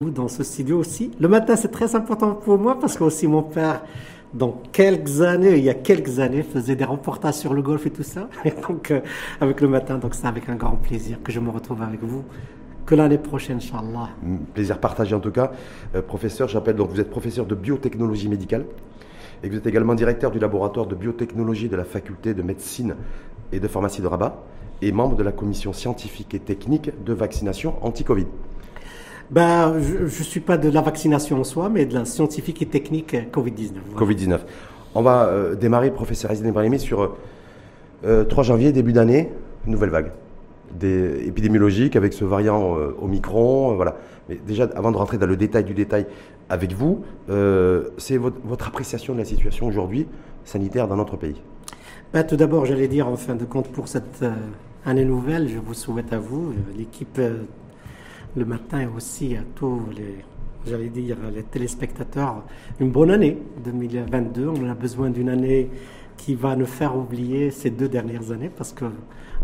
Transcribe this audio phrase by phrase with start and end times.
[0.00, 1.10] dans ce studio aussi.
[1.18, 3.82] Le matin, c'est très important pour moi parce que aussi mon père,
[4.32, 7.90] dans quelques années, il y a quelques années, faisait des reportages sur le golf et
[7.90, 8.28] tout ça.
[8.44, 9.00] Et donc, euh,
[9.40, 12.22] avec le matin, donc c'est avec un grand plaisir que je me retrouve avec vous.
[12.86, 14.10] Que l'année prochaine, Inch'Allah.
[14.54, 15.50] Plaisir partagé en tout cas.
[15.96, 18.66] Euh, professeur, j'appelle donc vous êtes professeur de biotechnologie médicale
[19.42, 22.94] et vous êtes également directeur du laboratoire de biotechnologie de la faculté de médecine
[23.50, 24.44] et de pharmacie de Rabat
[24.80, 28.26] et membre de la commission scientifique et technique de vaccination anti-Covid.
[29.30, 32.66] Ben, je ne suis pas de la vaccination en soi, mais de la scientifique et
[32.66, 33.72] technique Covid-19.
[33.94, 34.38] Covid-19.
[34.94, 37.16] On va euh, démarrer, professeur Azine Ibrahimi, sur
[38.02, 39.30] 3 euh, janvier, début d'année,
[39.66, 40.12] nouvelle vague
[40.78, 43.74] des épidémiologiques avec ce variant euh, Omicron.
[43.74, 43.96] voilà.
[44.28, 46.06] Mais déjà, avant de rentrer dans le détail du détail
[46.50, 47.02] avec vous,
[47.96, 50.06] c'est votre, votre, appréciation de la situation aujourd'hui
[50.44, 51.40] sanitaire dans notre pays
[52.12, 54.24] ben, Tout d'abord, j'allais dire, en fin de compte, pour cette
[54.84, 57.18] année nouvelle, je vous souhaite à vous, l'équipe
[58.36, 60.24] le matin et aussi à tous les,
[60.66, 62.44] j'allais dire, les téléspectateurs,
[62.80, 64.48] une bonne année 2022.
[64.48, 65.70] On a besoin d'une année
[66.16, 68.86] qui va nous faire oublier ces deux dernières années parce que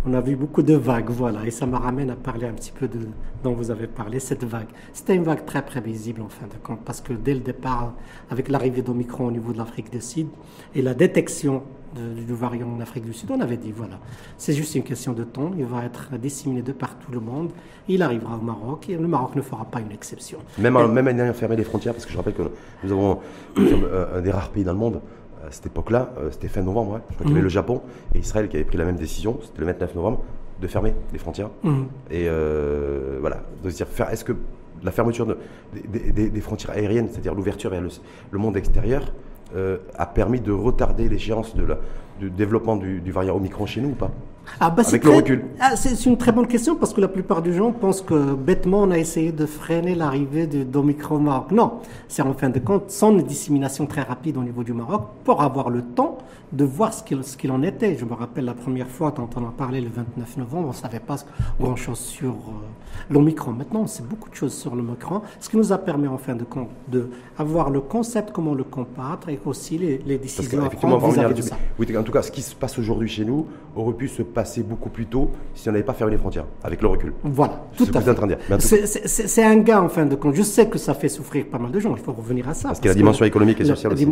[0.06, 2.72] on a vu beaucoup de vagues, voilà, et ça me ramène à parler un petit
[2.72, 2.98] peu de
[3.42, 4.66] dont vous avez parlé, cette vague.
[4.92, 7.94] C'était une vague très prévisible en fin de compte, parce que dès le départ,
[8.28, 10.26] avec l'arrivée d'Omicron au niveau de l'Afrique du Sud
[10.74, 11.62] et la détection
[11.94, 13.98] du variant en Afrique du Sud, on avait dit, voilà,
[14.36, 17.50] c'est juste une question de temps, il va être disséminé de partout le monde,
[17.88, 20.38] il arrivera au Maroc, et le Maroc ne fera pas une exception.
[20.58, 22.42] Même, en, même fermé les frontières, parce que je rappelle que
[22.82, 23.20] nous avons,
[23.56, 25.00] un des rares pays dans le monde
[25.46, 27.44] à cette époque-là, euh, c'était fin novembre, je crois qu'il y avait mhm.
[27.44, 27.82] le Japon
[28.14, 30.22] et Israël qui avaient pris la même décision, c'était le 29 novembre,
[30.60, 31.50] de fermer les frontières.
[31.62, 31.86] Mhm.
[32.10, 34.32] Et euh, voilà, de se dire, est-ce que
[34.82, 35.26] la fermeture
[35.74, 39.10] des, frontières aériennes, c'est-à-dire l'ouverture vers le, monde extérieur, euh,
[39.96, 41.54] a permis de retarder l'échéance
[42.18, 44.10] du développement du, du variant Omicron chez nous ou pas?
[44.60, 45.44] Ah bah Avec le recul.
[45.60, 48.82] Ah, c'est une très bonne question parce que la plupart des gens pensent que bêtement
[48.82, 51.50] on a essayé de freiner l'arrivée d'Omicron au Maroc.
[51.50, 55.02] Non, c'est en fin de compte sans une dissémination très rapide au niveau du Maroc
[55.24, 56.18] pour avoir le temps
[56.52, 57.02] de voir ce
[57.36, 57.96] qu'il en était.
[57.96, 60.74] Je me rappelle la première fois quand on en parlait le 29 novembre, on ne
[60.74, 61.16] savait pas
[61.60, 63.52] grand-chose sur euh, l'Omicron.
[63.52, 66.34] Maintenant, on sait beaucoup de choses sur l'Omicron, ce qui nous a permis en fin
[66.34, 71.04] de compte d'avoir le concept, comment le combattre et aussi les, les décisions à prendre
[71.08, 71.56] vis-à-vis de ça.
[71.78, 74.62] Oui, en tout cas, ce qui se passe aujourd'hui chez nous aurait pu se passer
[74.62, 77.12] beaucoup plus tôt si on n'avait pas fermé les frontières, avec le recul.
[77.22, 78.58] Voilà, tout à fait.
[79.06, 80.34] C'est un gars, en fin de compte.
[80.34, 82.68] Je sais que ça fait souffrir pas mal de gens, il faut revenir à ça.
[82.68, 84.06] Parce, qu'il y a la dimension économique et sociale aussi.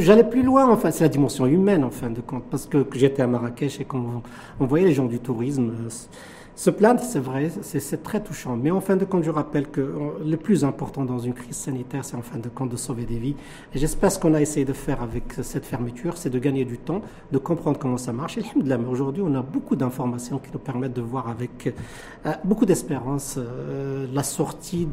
[0.00, 2.44] J'allais plus loin, enfin, c'est la dimension humaine, en fin de compte.
[2.50, 4.22] Parce que, que j'étais à Marrakech et qu'on
[4.60, 5.88] on voyait les gens du tourisme euh,
[6.58, 8.56] se plaindre, c'est vrai, c'est très touchant.
[8.56, 9.94] Mais en fin de compte, je rappelle que euh,
[10.26, 13.18] le plus important dans une crise sanitaire, c'est en fin de compte de sauver des
[13.18, 13.36] vies.
[13.72, 16.76] Et j'espère ce qu'on a essayé de faire avec cette fermeture, c'est de gagner du
[16.76, 18.38] temps, de comprendre comment ça marche.
[18.38, 18.42] Et
[18.90, 21.72] aujourd'hui, on a beaucoup d'informations qui nous permettent de voir avec
[22.26, 24.88] euh, beaucoup d'espérance euh, la sortie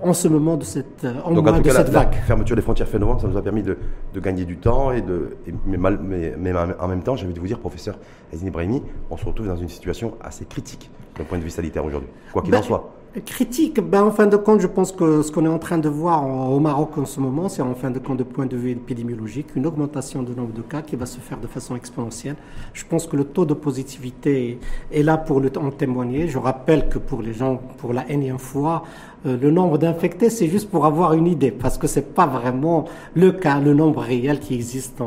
[0.00, 3.20] en ce moment de cette, en Donc, en tout cas, la, fermeture des frontières novembre,
[3.20, 3.76] ça nous a permis de,
[4.20, 4.92] gagner du temps.
[4.92, 7.98] Et de, mais, mal, mais, en même temps, j'ai envie de vous dire, professeur
[8.34, 11.84] Azine Ibrahimi, on se retrouve dans une situation assez critique d'un point de vue sanitaire
[11.84, 12.92] aujourd'hui, quoi qu'il en ben, soit
[13.24, 15.88] Critique, ben, en fin de compte, je pense que ce qu'on est en train de
[15.88, 18.72] voir au Maroc en ce moment, c'est en fin de compte, de point de vue
[18.72, 22.34] épidémiologique, une augmentation du nombre de cas qui va se faire de façon exponentielle.
[22.72, 24.58] Je pense que le taux de positivité
[24.90, 26.26] est là pour le, en témoigner.
[26.26, 28.82] Je rappelle que pour les gens, pour la énième fois,
[29.26, 32.86] euh, le nombre d'infectés, c'est juste pour avoir une idée, parce que c'est pas vraiment
[33.14, 35.00] le cas, le nombre réel qui existe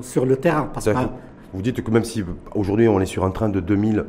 [0.00, 0.70] sur le terrain.
[0.72, 0.92] Parce que,
[1.52, 2.24] vous dites que même si
[2.54, 4.04] aujourd'hui on est sur un train de 2000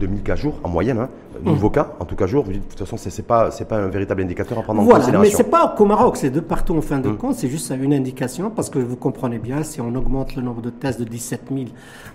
[0.00, 1.08] 2000 cas jours en moyenne, hein,
[1.42, 2.44] nouveaux cas en tout cas jour.
[2.44, 5.20] de toute façon, ce n'est pas, pas un véritable indicateur à prendre en considération.
[5.20, 7.16] Mais ce n'est pas qu'au Maroc, c'est de partout en fin de mm.
[7.16, 10.60] compte, c'est juste une indication parce que vous comprenez bien, si on augmente le nombre
[10.60, 11.66] de tests de 17 000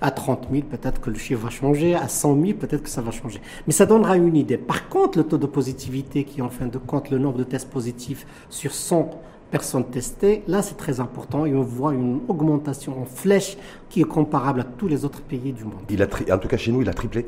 [0.01, 3.01] à 30 000, peut-être que le chiffre va changer, à 100 000, peut-être que ça
[3.01, 3.41] va changer.
[3.67, 4.57] Mais ça donnera une idée.
[4.57, 7.43] Par contre, le taux de positivité qui est en fin de compte le nombre de
[7.43, 9.09] tests positifs sur 100
[9.51, 10.43] personnes testées.
[10.47, 13.57] Là, c'est très important et on voit une augmentation en flèche
[13.89, 15.83] qui est comparable à tous les autres pays du monde.
[15.89, 17.27] Il a en tout cas, chez nous, il a triplé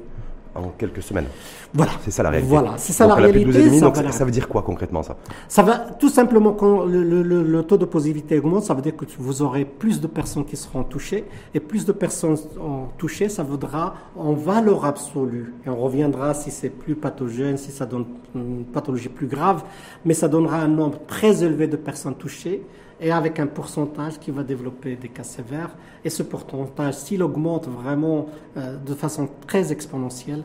[0.55, 1.25] en quelques semaines.
[1.73, 1.91] Voilà.
[2.03, 2.49] C'est ça la réalité.
[2.49, 3.79] Voilà, c'est ça la réalité.
[4.11, 5.17] ça, veut dire quoi concrètement ça?
[5.47, 9.41] Ça va tout simplement quand le, taux de positivité augmente, ça veut dire que vous
[9.41, 12.37] aurez plus de personnes qui seront touchées et plus de personnes
[12.97, 15.53] touchées, ça vaudra en valeur absolue.
[15.65, 18.05] Et on reviendra si c'est plus pathogène, si ça donne
[18.35, 19.63] une pathologie plus grave,
[20.05, 22.63] mais ça donnera un nombre très élevé de personnes touchées
[23.03, 25.75] et avec un pourcentage qui va développer des cas sévères.
[26.05, 30.43] Et ce pourcentage, s'il augmente vraiment euh, de façon très exponentielle,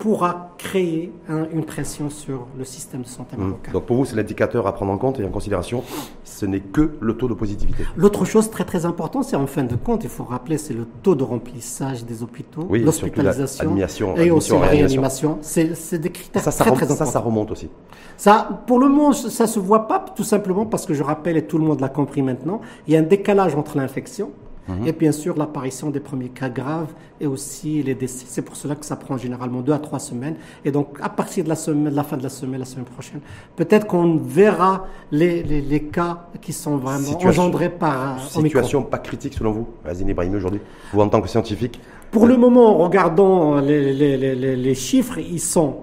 [0.00, 1.12] pourra créer
[1.52, 3.70] une pression sur le système de santé marocain.
[3.70, 5.84] Donc pour vous, c'est l'indicateur à prendre en compte et en considération,
[6.24, 7.84] ce n'est que le taux de positivité.
[7.96, 10.86] L'autre chose très très importante, c'est en fin de compte, il faut rappeler, c'est le
[11.02, 13.76] taux de remplissage des hôpitaux, l'hospitalisation
[14.16, 15.38] et aussi la réanimation.
[15.42, 17.04] C'est des critères ça, très, très importants.
[17.04, 17.68] Ça, ça remonte aussi.
[18.16, 21.46] Ça, pour le moment, ça se voit pas, tout simplement parce que je rappelle, et
[21.46, 24.30] tout le monde l'a compris maintenant, il y a un décalage entre l'infection
[24.68, 24.86] Mhm.
[24.86, 28.26] Et bien sûr, l'apparition des premiers cas graves et aussi les décès.
[28.28, 30.36] C'est pour cela que ça prend généralement deux à trois semaines.
[30.64, 32.84] Et donc, à partir de la, semaine, de la fin de la semaine, la semaine
[32.84, 33.20] prochaine,
[33.56, 38.16] peut-être qu'on verra les, les, les, cas qui sont vraiment engendrés par.
[38.16, 40.60] Euh, situation pas critique selon vous, Azine Ibrahim, aujourd'hui
[40.92, 41.80] Vous, en tant que scientifique?
[42.10, 45.76] Pour le moment, en regardant les, les chiffres, ils sont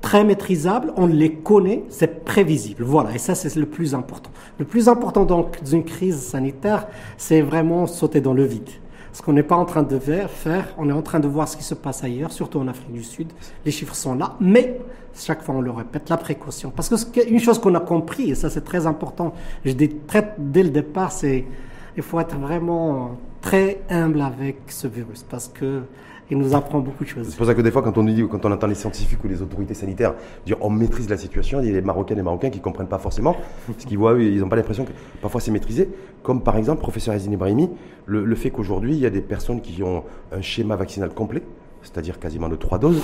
[0.00, 2.84] très maîtrisables, on les connaît, c'est prévisible.
[2.84, 4.30] Voilà, et ça c'est le plus important.
[4.58, 6.86] Le plus important donc d'une crise sanitaire,
[7.16, 8.70] c'est vraiment sauter dans le vide.
[9.12, 11.56] Ce qu'on n'est pas en train de faire, on est en train de voir ce
[11.56, 13.32] qui se passe ailleurs, surtout en Afrique du Sud.
[13.64, 14.78] Les chiffres sont là, mais
[15.14, 16.70] chaque fois on le répète, la précaution.
[16.70, 19.34] Parce que une chose qu'on a compris, et ça c'est très important,
[19.64, 21.44] je dis très, dès le départ, c'est
[21.96, 25.82] il faut être vraiment très humble avec ce virus, parce que
[26.30, 27.28] il nous apprend beaucoup de choses.
[27.28, 29.28] C'est pour ça que des fois, quand on, dit, quand on entend les scientifiques ou
[29.28, 30.14] les autorités sanitaires
[30.44, 32.62] dire on maîtrise la situation, il y a les Marocains et les Marocains qui ne
[32.62, 33.36] comprennent pas forcément,
[33.66, 34.92] parce qu'ils voient, ils n'ont pas l'impression que
[35.22, 35.88] parfois c'est maîtrisé.
[36.22, 37.70] Comme par exemple, professeur Azine Ibrahimi,
[38.06, 41.42] le, fait qu'aujourd'hui, il y a des personnes qui ont un schéma vaccinal complet,
[41.82, 43.02] c'est-à-dire quasiment de trois doses,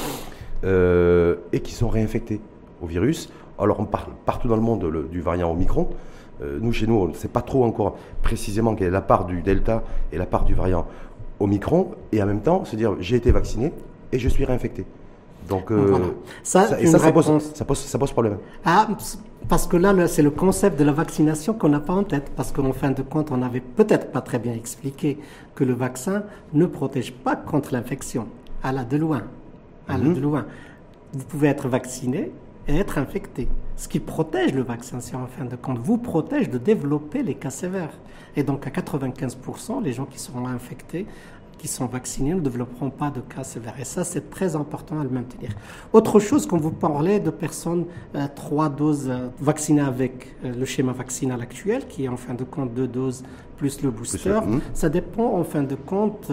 [0.64, 2.40] euh, et qui sont réinfectés
[2.82, 3.30] au virus.
[3.58, 5.88] Alors, on parle partout dans le monde du variant Omicron.
[6.42, 9.24] Euh, nous, chez nous, on ne sait pas trop encore précisément quelle est la part
[9.24, 10.86] du Delta et la part du variant
[11.40, 13.72] Omicron et en même temps se dire j'ai été vacciné
[14.12, 14.86] et je suis réinfecté.
[15.48, 15.98] Donc, euh,
[16.42, 17.52] ça, ça, ça, pose,
[17.84, 18.38] ça, pose, problème.
[18.64, 18.88] Ah,
[19.48, 22.32] parce que là, c'est le concept de la vaccination qu'on n'a pas en tête.
[22.34, 25.18] Parce qu'en fin de compte, on n'avait peut-être pas très bien expliqué
[25.54, 26.22] que le vaccin
[26.54, 28.26] ne protège pas contre l'infection.
[28.62, 29.22] À la de loin.
[29.86, 30.14] À la mhm.
[30.14, 30.46] de loin.
[31.12, 32.32] Vous pouvez être vacciné
[32.66, 33.48] et être infecté.
[33.76, 37.34] Ce qui protège le vaccin, c'est en fin de compte, vous protège de développer les
[37.34, 37.92] cas sévères.
[38.36, 41.06] Et donc à 95%, les gens qui seront infectés,
[41.58, 43.74] qui sont vaccinés, ne développeront pas de cas sévères.
[43.78, 45.50] Et ça, c'est très important à le maintenir.
[45.92, 50.64] Autre chose, quand vous parlez de personnes euh, trois doses euh, vaccinées avec euh, le
[50.64, 53.22] schéma vaccinal actuel, qui est en fin de compte deux doses
[53.56, 54.60] plus le booster, hmm.
[54.74, 56.32] ça dépend en fin de compte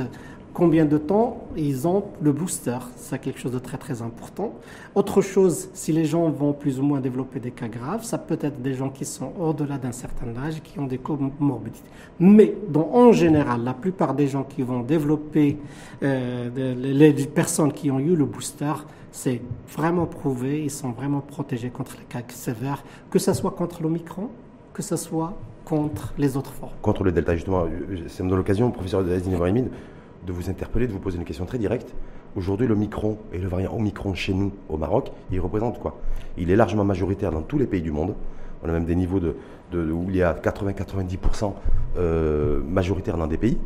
[0.53, 2.77] combien de temps ils ont le booster.
[2.95, 4.53] C'est quelque chose de très très important.
[4.95, 8.37] Autre chose, si les gens vont plus ou moins développer des cas graves, ça peut
[8.41, 11.89] être des gens qui sont au-delà d'un certain âge, qui ont des comorbidités.
[12.19, 15.57] Mais en général, la plupart des gens qui vont développer,
[16.03, 18.73] euh, les, personnes qui ont eu le booster,
[19.11, 19.41] c'est
[19.75, 24.29] vraiment prouvé, ils sont vraiment protégés contre les cas sévères, que ce soit contre l'Omicron,
[24.73, 25.33] que ce soit
[25.65, 26.71] contre les autres formes.
[26.81, 27.65] Contre le Delta, justement,
[28.07, 29.69] c'est dans l'occasion, professeur Ibrahimid,
[30.25, 31.93] de vous interpeller, de vous poser une question très directe.
[32.35, 35.99] Aujourd'hui, le micron et le variant Omicron chez nous, au Maroc, il représente quoi?
[36.37, 38.15] Il est largement majoritaire dans tous les pays du monde.
[38.63, 39.35] On a même des niveaux de,
[39.73, 41.53] où il y a 80-90%
[41.97, 43.57] euh, majoritaire dans des pays,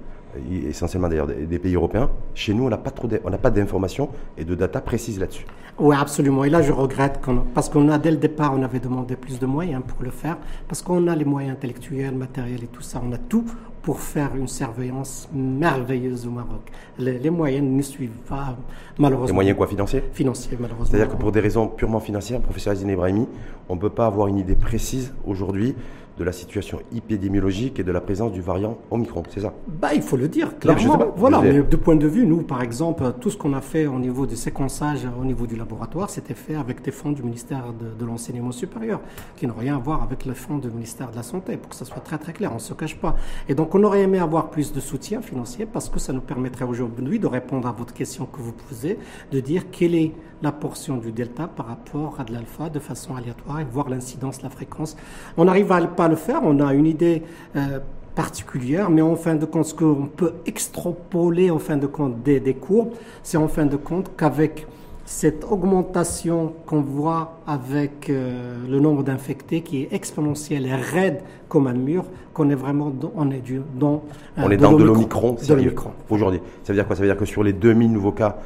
[0.68, 2.10] essentiellement d'ailleurs des, pays européens.
[2.34, 5.46] Chez nous, on n'a pas trop, on n'a pas d'informations et de data précises là-dessus.
[5.78, 6.46] Oui, absolument.
[6.46, 7.20] Et là, je regrette
[7.54, 10.38] parce qu'on a dès le départ, on avait demandé plus de moyens pour le faire,
[10.70, 13.46] parce qu'on a les moyens intellectuels, matériels et tout ça, on a tout
[13.86, 16.72] pour faire une surveillance merveilleuse au Maroc.
[16.98, 18.58] Les, moyens ne suivent pas,
[18.98, 19.28] malheureusement.
[19.28, 20.88] Les moyens quoi, financiers Financiers, malheureusement.
[20.90, 23.28] C'est-à-dire que pour des raisons purement financières, professeur Azine Ibrahimi,
[23.70, 25.76] on ne peut pas avoir une idée précise aujourd'hui
[26.18, 29.54] de la situation épidémiologique et de la présence du variant Omicron, c'est ça?
[29.68, 31.14] Bah, Il faut le dire, clairement.
[31.16, 34.00] voilà, mais de point de vue, nous, par exemple, tout ce qu'on a fait au
[34.00, 38.06] niveau du séquençage, au niveau du laboratoire, c'était fait avec des fonds du ministère de,
[38.06, 39.02] l'Enseignement supérieur,
[39.36, 41.76] qui n'ont rien à voir avec les fonds du ministère de la Santé, pour que
[41.76, 43.16] ça soit très très clair, on ne se cache pas.
[43.50, 46.66] Et donc, on aurait aimé avoir plus de soutien financier, parce que ça nous permettrait
[46.66, 49.00] aujourd'hui de répondre à votre question que vous posez,
[49.32, 53.16] de dire quelle est la portion du delta par rapport à de l'alpha de façon
[53.16, 54.96] aléatoire et voir l'incidence, la fréquence.
[55.38, 57.24] On n'arrive à pas le faire, on a une idée
[57.56, 57.80] euh,
[58.14, 62.40] particulière, mais en fin de compte, ce qu'on peut extrapoler en fin de compte des,
[62.40, 62.92] des courbes,
[63.24, 64.68] c'est en fin de compte qu'avec
[65.04, 71.66] cette augmentation qu'on voit avec euh, le nombre d'infectés qui est exponentielle et raide comme
[71.66, 74.04] un mur, qu'on est vraiment dans, on est du, dans,
[74.38, 75.32] euh, on est dans de l'omicron.
[75.32, 75.44] aujourd'hui.
[75.44, 76.96] Ça veut dire quoi?
[76.96, 78.38] Ça veut dire que sur les 2000 nouveaux cas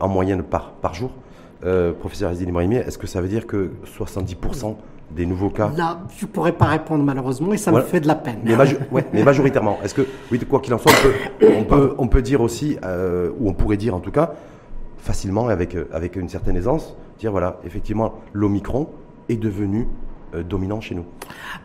[0.00, 1.10] en moyenne par, par jour,
[2.00, 4.76] professeur Azine Ibrahimi, est-ce que ça veut dire que 70%
[5.14, 5.70] des nouveaux cas?
[5.76, 8.38] Là, je ne pourrais pas répondre malheureusement et ça me fait de la peine.
[8.44, 10.92] Mais, majoritairement, est-ce que, oui, quoi qu'il en soit,
[11.42, 14.32] on peut, on peut, dire aussi, euh, ou on pourrait dire en tout cas,
[14.98, 18.88] facilement, avec, avec une certaine aisance, dire voilà, effectivement, l'Omicron
[19.28, 20.11] est devenu euh,
[20.48, 21.04] dominant chez nous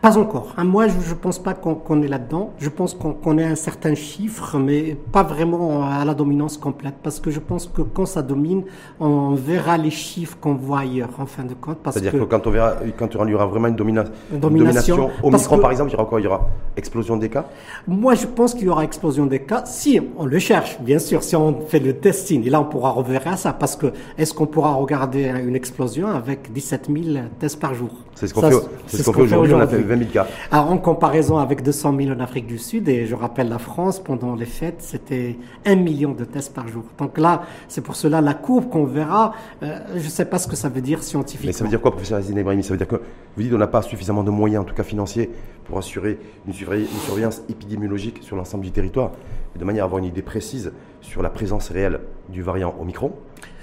[0.00, 0.54] Pas encore.
[0.56, 0.64] Hein.
[0.64, 2.52] Moi, je ne pense pas qu'on est là-dedans.
[2.58, 6.94] Je pense qu'on connaît un certain chiffre, mais pas vraiment à la dominance complète.
[7.02, 8.64] Parce que je pense que quand ça domine,
[9.00, 11.78] on verra les chiffres qu'on voit ailleurs, en fin de compte.
[11.84, 15.70] C'est-à-dire que, quand on verra, quand il y aura vraiment une, domination, au micron, par
[15.70, 16.20] exemple, il y aura quoi?
[16.20, 17.46] Il y aura explosion des cas?
[17.86, 21.22] Moi, je pense qu'il y aura explosion des cas si on le cherche, bien sûr,
[21.22, 22.46] si on fait le testing.
[22.46, 23.52] Et là, on pourra revenir à ça.
[23.52, 27.90] Parce que est-ce qu'on pourra regarder une explosion avec 17 000 tests par jour?
[28.18, 28.56] C'est ce qu'on fait,
[28.88, 29.54] ce qu fait aujourd'hui.
[29.54, 30.26] On a fait 20 000 cas.
[30.50, 34.00] Alors, en comparaison avec 200 000 en Afrique du Sud, et je rappelle la France,
[34.00, 36.82] pendant les fêtes, c'était 1 million de tests par jour.
[36.98, 39.34] Donc là, c'est pour cela la courbe qu'on verra.
[39.62, 41.48] Euh, je ne sais pas ce que ça veut dire scientifiquement.
[41.48, 43.58] Mais ça veut dire quoi, professeur Azine Ibrahim Ça veut dire que vous dites qu'on
[43.58, 45.30] n'a pas suffisamment de moyens, en tout cas financiers,
[45.66, 49.12] pour assurer une, surveillance épidémiologique sur l'ensemble du territoire,
[49.56, 53.12] de manière à avoir une idée précise sur la présence réelle du variant Omicron.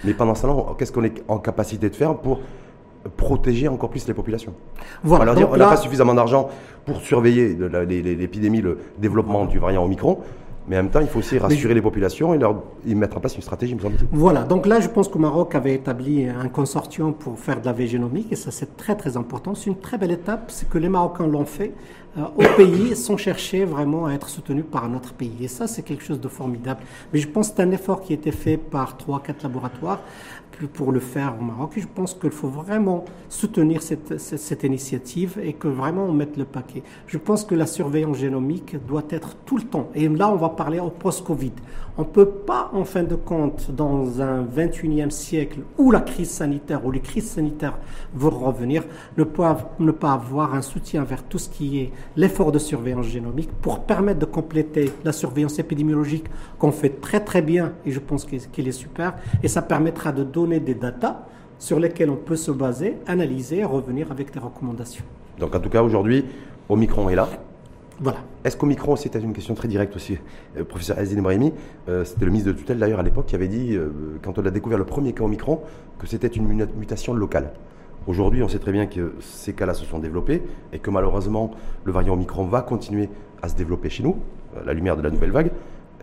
[0.06, 2.40] Mais pendant ce temps, qu'est-ce qu'on est en capacité de faire pour
[3.18, 4.54] protéger encore plus les populations.
[5.04, 6.50] Voilà, on n'a pas suffisamment d'argent
[6.86, 10.20] pour surveiller l'épidémie, le développement du variant Omicron.
[10.68, 13.36] Mais en même temps, il faut aussi rassurer les populations et, leur, mettre en place
[13.36, 14.08] une stratégie, me semble-t-il.
[14.12, 17.72] Voilà, donc là, je pense que Maroc avait établi un consortium pour faire de la
[17.72, 19.54] veille génomique, et ça, c'est très, très important.
[19.54, 21.74] C'est une très belle étape, c'est que les Marocains l'ont fait
[22.18, 25.36] euh, au pays sans chercher vraiment à être soutenus par un autre pays.
[25.42, 26.82] Et ça, c'est quelque chose de formidable.
[27.14, 30.00] Mais je pense que c'est un effort qui a été fait par trois, quatre laboratoires
[30.74, 31.74] pour le faire au Maroc.
[31.76, 36.46] Je pense qu'il faut vraiment soutenir cette, cette, initiative et que vraiment on mette le
[36.46, 36.84] paquet.
[37.08, 39.90] Je pense que la surveillance génomique doit être tout le temps.
[39.96, 41.52] Et là, on va parler au post-Covid.
[41.98, 46.30] On ne peut pas, en fin de compte, dans un 21e siècle où la crise
[46.30, 47.78] sanitaire, où les crises sanitaires
[48.14, 48.84] vont revenir,
[49.18, 53.06] ne pas, ne pas avoir un soutien vers tout ce qui est l'effort de surveillance
[53.06, 56.26] génomique pour permettre de compléter la surveillance épidémiologique
[56.60, 59.16] qu'on fait très très bien et je pense qu'il est super.
[59.42, 61.26] Et ça permettra de donner des datas
[61.60, 65.06] sur lesquelles on peut se baser, analyser et revenir avec des recommandations.
[65.40, 66.26] Donc en tout cas aujourd'hui,
[66.70, 67.28] Omicron est là.
[68.00, 68.20] Voilà.
[68.44, 70.18] Est-ce qu'Omicron, c'était une question très directe aussi,
[70.58, 71.54] euh, professeur Azine Ibrahimi,
[71.88, 73.90] euh, c'était le ministre de tutelle d'ailleurs à l'époque qui avait dit, euh,
[74.22, 75.62] quand on a découvert le premier cas Omicron,
[75.98, 77.54] que c'était une mutation locale.
[78.06, 81.52] Aujourd'hui, on sait très bien que ces cas-là se sont développés et que malheureusement,
[81.86, 83.10] le variant Omicron va continuer
[83.42, 84.18] à se développer chez nous,
[84.60, 85.52] à la lumière de la nouvelle vague.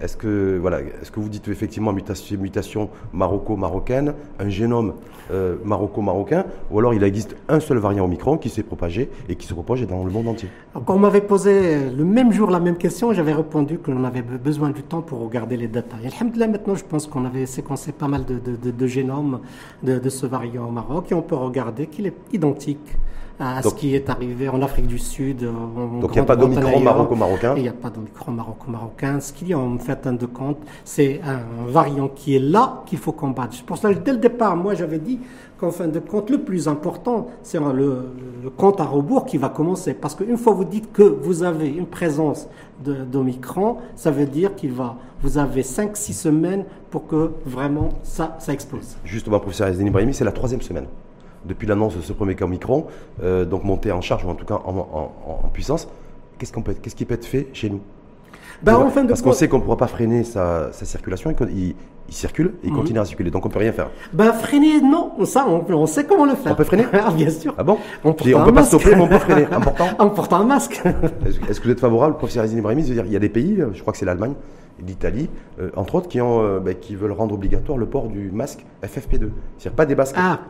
[0.02, 4.94] Est-ce que, voilà, est que vous dites effectivement mutation, mutation maroco-marocaine, un génome
[5.30, 9.47] euh, maroco-marocain, ou alors il existe un seul variant Omicron qui s'est propagé et qui
[9.47, 10.49] se propage dans le monde entier?
[10.75, 14.23] Quand on m'avait posé le même jour la même question, j'avais répondu que l'on avait
[14.23, 15.99] besoin du temps pour regarder les datas.
[16.02, 18.40] Et maintenant, je pense qu'on avait séquencé pas mal de,
[18.71, 19.38] de génomes
[19.82, 22.97] de, ce variant au Maroc et on peut regarder qu'il est identique
[23.42, 25.38] à ce qui est arrivé en Afrique du Sud.
[25.40, 29.20] donc il n'y a pas d'Omicron maroco-marocain Il n'y a pas d'Omicron maroco-marocain.
[29.20, 32.82] Ce qu'il y a en fait un de compte, c'est un variant qui est là
[32.87, 33.56] qu'il faut combattre.
[33.64, 35.18] Pour cela, dès le départ, moi j'avais dit
[35.58, 38.12] qu'en fin de compte, le plus important, c'est le,
[38.56, 39.94] compte à rebours qui va commencer.
[39.94, 42.49] Parce qu'une fois vous dites que vous avez une présence
[42.80, 48.52] d'Omicron, ça veut dire qu'il va, vous avez 5-6 semaines pour que vraiment ça, ça
[48.52, 48.96] explose.
[49.04, 50.87] Justement, professeur Azdeni Ibrahimi, c'est la troisième semaine
[51.44, 52.87] depuis l'annonce de ce premier cas Omicron,
[53.22, 55.88] euh, donc monté en charge ou en tout cas en, puissance.
[56.38, 57.80] Qu'est-ce, qu'on peut, qu'est-ce qui peut être fait chez nous?
[58.62, 61.75] Ben, en fin de Parce qu'on sait qu'on ne pourra pas freiner sa, circulation, il,
[62.08, 62.78] il, circule et il mhm.
[62.78, 63.90] continue à circuler, donc on ne peut rien faire.
[64.12, 66.52] Ben, freiner, non, ça, on, sait comment le faire.
[66.52, 67.54] On peut freiner ah, Bien sûr.
[67.58, 67.78] Ah bon?
[68.04, 69.46] On ne peut pas stopper, mais on peut freiner.
[69.50, 69.88] Important.
[69.99, 70.80] en portant un masque.
[71.26, 73.62] est-ce, que vous êtes favorable, professeur Azine Ibrahimi, de dire il y a des pays,
[73.72, 74.34] je crois que c'est l'Allemagne,
[74.82, 75.28] d'Italie,
[75.60, 78.64] euh, entre autres, qui, ont, euh, ben, qui veulent rendre obligatoire le port du masque
[78.82, 79.30] FFP2.
[79.58, 80.16] C'est-à-dire pas des masques.
[80.18, 80.40] Ah.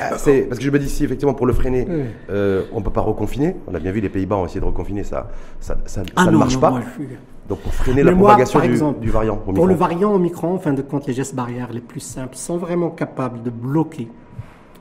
[0.00, 1.86] ah c'est, parce que je me dis, si effectivement pour le freiner,
[2.30, 3.56] euh, on ne peut pas reconfiner.
[3.66, 5.28] On a bien vu, les Pays-Bas ont essayé de reconfiner, ça,
[5.60, 6.80] ça, ça, ah ne marche pas.
[7.48, 9.36] Donc pour freiner la propagation du, du, variant.
[9.36, 12.58] Pour le variant Omicron, en fin de compte, les gestes barrières les plus simples sont
[12.58, 14.08] vraiment capables de bloquer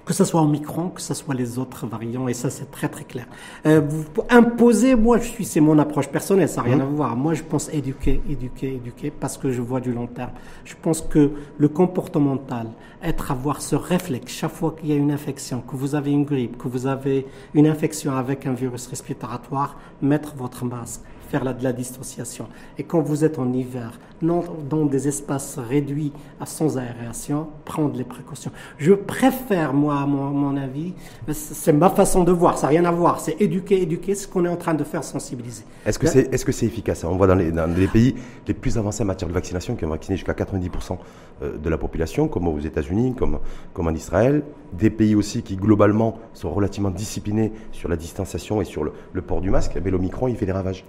[0.08, 3.04] que ce soit Omicron, que ce soit les autres variants, et ça c'est très très
[3.04, 3.26] clair.
[3.66, 6.82] Euh, vous imposer, moi je suis, c'est mon approche personnelle, ça n'a rien mmh.
[6.82, 7.16] à voir.
[7.18, 10.32] Moi je pense éduquer, éduquer, éduquer, parce que je vois du long terme.
[10.64, 12.68] Je pense que le comportemental,
[13.04, 16.24] être avoir ce réflexe chaque fois qu'il y a une infection, que vous avez une
[16.24, 21.54] grippe, que vous avez une infection avec un virus respiratoire, mettre votre masque faire la,
[21.54, 22.48] de la distanciation.
[22.78, 27.96] Et quand vous êtes en hiver, non, dans des espaces réduits à sans aération, prendre
[27.96, 28.52] les précautions.
[28.78, 30.94] Je préfère, moi, à mon, avis,
[31.32, 34.46] c'est ma façon de voir, ça n'a rien à voir, c'est éduquer, éduquer, ce qu'on
[34.46, 35.64] est en train de faire, sensibiliser.
[35.86, 38.16] Est-ce que c'est est -ce c'est efficace On voit dans les, dans les, pays
[38.48, 40.98] les plus avancés en matière de vaccination, qui ont vacciné jusqu'à 90%
[41.44, 43.40] euh, de la population, comme aux États-Unis, comme,
[43.74, 44.44] comme en Israël,
[44.74, 49.42] des pays aussi qui globalement sont relativement disciplinés sur la distanciation et sur le, port
[49.42, 50.84] du masque, mais l'Omicron, il fait des ravages.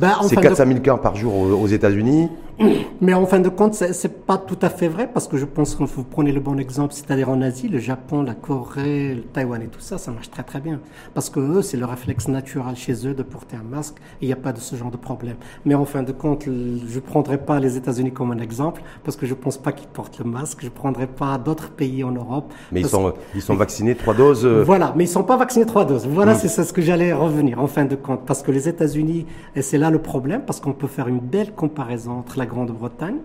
[0.00, 2.28] Ben, c'est 400 000 cas par jour aux États-Unis.
[3.00, 5.74] Mais en fin de compte, c'est pas tout à fait vrai parce que je pense
[5.74, 9.62] que vous prenez le bon exemple, c'est-à-dire en Asie, le Japon, la Corée, le Taïwan
[9.62, 10.80] et tout ça, ça marche très très bien.
[11.14, 14.32] Parce que eux, c'est le réflexe naturel chez eux de porter un masque il n'y
[14.32, 15.36] a pas de ce genre de problème.
[15.64, 19.26] Mais en fin de compte, je prendrai pas les États-Unis comme un exemple parce que
[19.26, 20.58] je pense pas qu'ils portent le masque.
[20.62, 22.52] Je prendrai pas d'autres pays en Europe.
[22.72, 24.44] Mais ils sont, ils sont vaccinés trois doses.
[24.44, 24.62] Euh.
[24.64, 26.06] Voilà, mais ils sont pas vaccinés trois doses.
[26.06, 26.38] Voilà, mm.
[26.38, 29.78] c'est ce que j'allais revenir en fin de compte parce que les États-Unis, et c'est
[29.78, 33.18] là le problème parce qu'on peut faire une belle comparaison entre la Grande-Bretagne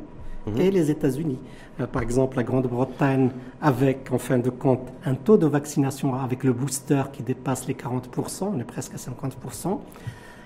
[0.47, 0.57] mhm.
[0.57, 1.39] et les États-Unis.
[1.79, 3.29] Euh, par exemple, la Grande-Bretagne,
[3.61, 7.73] avec en fin de compte un taux de vaccination avec le booster qui dépasse les
[7.73, 9.79] 40%, on est presque à 50%,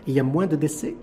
[0.07, 0.95] il y a moins de décès,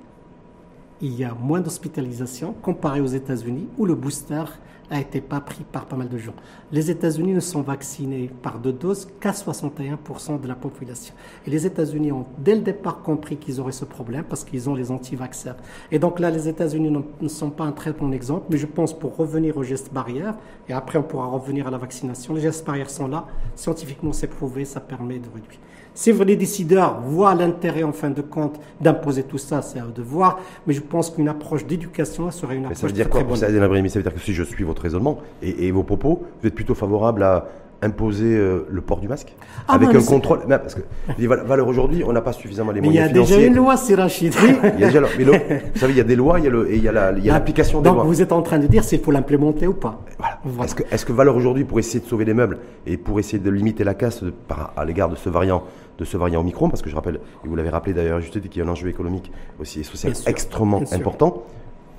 [1.00, 4.44] il y a moins d'hospitalisation comparé aux États-Unis où le booster
[4.90, 6.34] a été pas pris par pas mal de gens.
[6.72, 11.14] Les États-Unis ne sont vaccinés par deux doses qu'à 61% de la population.
[11.46, 14.74] Et les États-Unis ont dès le départ compris qu'ils auraient ce problème parce qu'ils ont
[14.74, 15.56] les anti-vaxxers.
[15.92, 18.98] Et donc là, les États-Unis ne sont pas un très bon exemple, mais je pense
[18.98, 20.34] pour revenir aux gestes barrières,
[20.68, 24.26] et après on pourra revenir à la vaccination, les gestes barrières sont là, scientifiquement c'est
[24.26, 25.58] prouvé, ça permet de réduire.
[26.00, 29.92] Si les décideurs voient l'intérêt, en fin de compte, d'imposer tout ça, c'est à eux
[29.94, 30.38] de voir.
[30.66, 34.02] Mais je pense qu'une approche d'éducation serait une approche ça veut dire quoi, Ça veut
[34.02, 37.48] dire que si je suis votre raisonnement et, vos propos, vous êtes plutôt favorable à
[37.82, 39.34] imposer euh, le port du masque?
[39.68, 40.40] Ah avec un contrôle?
[40.48, 40.80] Parce que
[41.26, 43.36] valeur aujourd'hui on n'a pas suffisamment les moyens financiers.
[43.36, 44.34] Il y a déjà une loi Sirachid.
[44.42, 45.24] Oui, il y a déjà mais
[45.74, 46.92] vous savez il y a des lois il y a le, et il y a
[46.92, 48.04] l'application la, des lois.
[48.04, 50.02] Donc vous êtes en train de dire s'il faut l'implémenter ou pas?
[50.44, 50.70] Voilà.
[50.90, 53.84] Est-ce que valeur aujourd'hui pour essayer de sauver les meubles et pour essayer de limiter
[53.84, 55.62] la casse par, à l'égard de ce variant
[56.00, 58.60] de ce variant Omicron, parce que je rappelle, et vous l'avez rappelé d'ailleurs juste qu'il
[58.60, 59.30] y a un enjeu économique
[59.60, 61.44] aussi et social extrêmement important,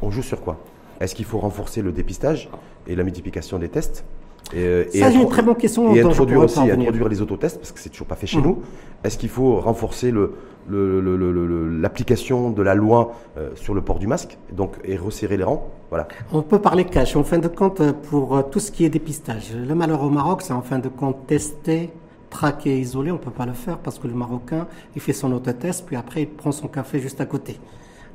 [0.02, 0.58] on joue sur quoi?
[1.00, 2.50] Est-ce qu'il faut renforcer le dépistage
[2.88, 4.04] et la multiplication des tests?
[4.54, 5.96] Et, Ça, une très bonne question.
[5.96, 8.44] Et introduire aussi introduire les autotests, parce que c'est toujours pas fait chez mmh.
[8.44, 8.64] nous.
[9.04, 10.12] Est-ce qu'il faut renforcer
[10.68, 15.70] l'application de la loi euh, sur le port du masque donc, et resserrer les rangs?
[15.90, 16.08] Voilà.
[16.34, 17.16] On peut parler cash.
[17.16, 20.42] En fin de compte, pour euh, tout ce qui est dépistage, le malheur au Maroc,
[20.42, 21.92] c'est en fin de compte tester
[22.32, 25.32] traqué, isolé, on ne peut pas le faire parce que le Marocain, il fait son
[25.34, 27.60] autotest, puis après, il prend son café juste à côté.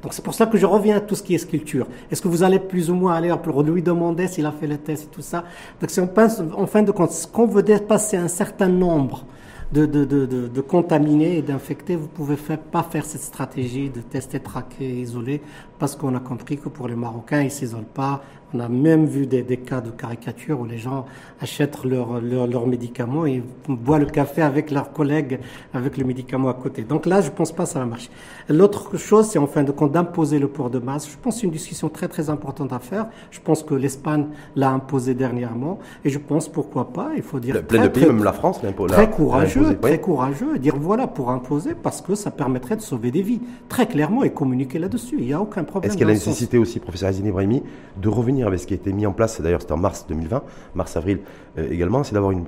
[0.02, 1.86] Donc c'est pour ça que je reviens à tout ce qui est sculpture.
[2.10, 4.78] Est-ce que vous allez plus ou moins aller pour lui demander s'il a fait le
[4.78, 5.44] test et tout ça?
[5.80, 9.24] Donc si on pense, en fin de compte, qu'on veut dépasser un certain nombre
[9.72, 14.38] de, de, de, de, contaminer et d'infecter, vous pouvez pas faire cette stratégie de tester,
[14.38, 15.42] traquer, isoler,
[15.78, 18.22] parce qu'on a compris que pour les Marocains, ils s'isolent pas.
[18.54, 21.04] On a même vu des, des, cas de caricature où les gens
[21.40, 25.40] achètent leurs leur, leur médicaments et boivent le café avec leurs collègues
[25.74, 26.82] avec le médicament à côté.
[26.82, 28.08] Donc là, je pense pas que ça va marcher.
[28.48, 31.10] L'autre chose, c'est en fin de compte d'imposer le port de masque.
[31.10, 33.06] Je pense que c'est une discussion très très importante à faire.
[33.32, 37.64] Je pense que l'Espagne l'a imposé dernièrement et je pense pourquoi pas, il faut dire...
[37.66, 38.92] Plein de pays, même la France, l'impose.
[38.92, 43.10] Très courageux, très courageux, et dire voilà pour imposer parce que ça permettrait de sauver
[43.10, 43.40] des vies.
[43.68, 45.16] Très clairement et communiquer là-dessus.
[45.18, 45.90] Il n'y a aucun problème.
[45.90, 47.62] Est-ce qu'il y a la nécessité aussi, professeur Azine Ibrahimi,
[47.96, 50.42] de revenir avec ce qui a été mis en place, d'ailleurs c'était en mars 2020,
[50.74, 51.20] mars-avril
[51.58, 52.44] euh, également, c'est d'avoir une,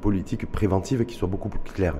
[0.00, 1.96] politique préventive qui soit beaucoup plus claire.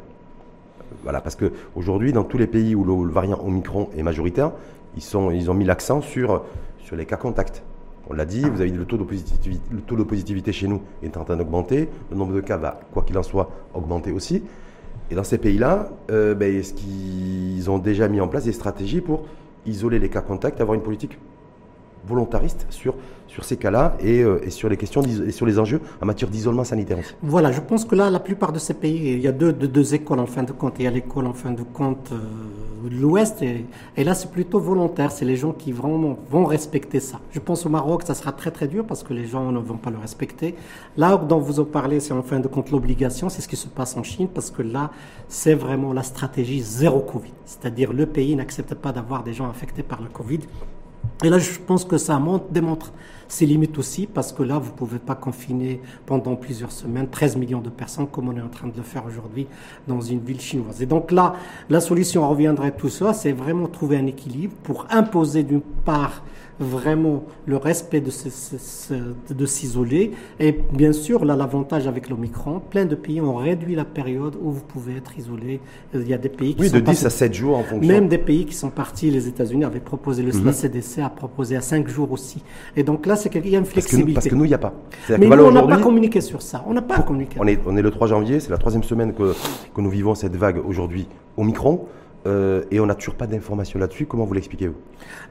[1.03, 4.53] Voilà, parce qu'aujourd'hui, dans tous les pays où le, variant Omicron est majoritaire,
[4.97, 5.03] ils,
[5.35, 6.45] ils ont mis l'accent sur,
[6.79, 7.63] sur les cas contacts.
[8.09, 11.37] On l'a dit, vous avez dit le taux, de positivité, chez nous est en train
[11.37, 11.89] d'augmenter.
[12.11, 14.43] Le nombre de cas va, quoi qu'il en soit, augmenter aussi.
[15.13, 19.27] Et dans ces pays-là, euh, ben, qu'ils ont déjà mis en place des stratégies pour
[19.65, 21.19] isoler les cas contacts, avoir une politique
[22.07, 22.95] volontariste sur,
[23.31, 26.31] sur ces cas-là et, euh, et, sur les questions et sur les enjeux en matière
[26.31, 26.99] d'isolement sanitaire.
[27.23, 29.95] Voilà, je pense que là, la plupart de ces pays, il y a deux, deux,
[29.95, 30.75] écoles en fin de compte.
[30.79, 34.31] Il y a l'école en fin de compte euh, de l'Ouest et, et, là, c'est
[34.31, 35.13] plutôt volontaire.
[35.13, 37.21] C'est les gens qui vraiment vont respecter ça.
[37.31, 39.77] Je pense au Maroc, ça sera très très dur parce que les gens ne vont
[39.77, 40.55] pas le respecter.
[40.97, 43.29] Là dont vous en parlez, c'est en fin de compte l'obligation.
[43.29, 44.91] C'est ce qui se passe en Chine parce que là,
[45.29, 47.33] c'est vraiment la stratégie zéro Covid.
[47.45, 50.41] C'est-à-dire le pays n'accepte pas d'avoir des gens infectés par le Covid.
[51.23, 52.93] Et là, je pense que ça montre, démontre
[53.29, 57.37] ses limites aussi, parce que là, vous ne pouvez pas confiner pendant plusieurs semaines 13
[57.37, 59.47] millions de personnes, comme on est en train de le faire aujourd'hui
[59.87, 60.81] dans une ville chinoise.
[60.83, 61.35] Et donc là,
[61.69, 66.23] la solution reviendrait à tout ça, c'est vraiment trouver un équilibre pour imposer d'une part
[66.61, 68.11] vraiment le respect de,
[69.35, 70.13] de s'isoler.
[70.39, 74.53] Et bien sûr, là, l'avantage avec l'Omicron, plein de pays ont réduit la période où
[74.53, 75.61] vous pouvez être isolé.
[75.95, 77.89] Il y a des pays qui oui, sont de 10 à 7 jours en fonction.
[77.89, 80.53] Même des pays qui sont partis, les États-Unis avaient proposé, le mhm.
[80.53, 82.43] CDC a proposé à 5 jours aussi.
[82.77, 84.15] Et donc là, c'est qu'il y a une flexibilité.
[84.15, 84.75] Parce que, nous, il n'y a pas.
[85.09, 86.63] Mais nous, on n'a pas communiqué sur ça.
[86.67, 87.39] On n'a pas communiqué.
[87.41, 89.35] On est, on est le 3 janvier, c'est la troisième semaine que,
[89.75, 91.87] que nous vivons cette vague aujourd'hui Omicron.
[92.27, 94.07] Euh, et on n'a toujours pas d'informations là-dessus.
[94.07, 94.75] Comment vous l'expliquez-vous?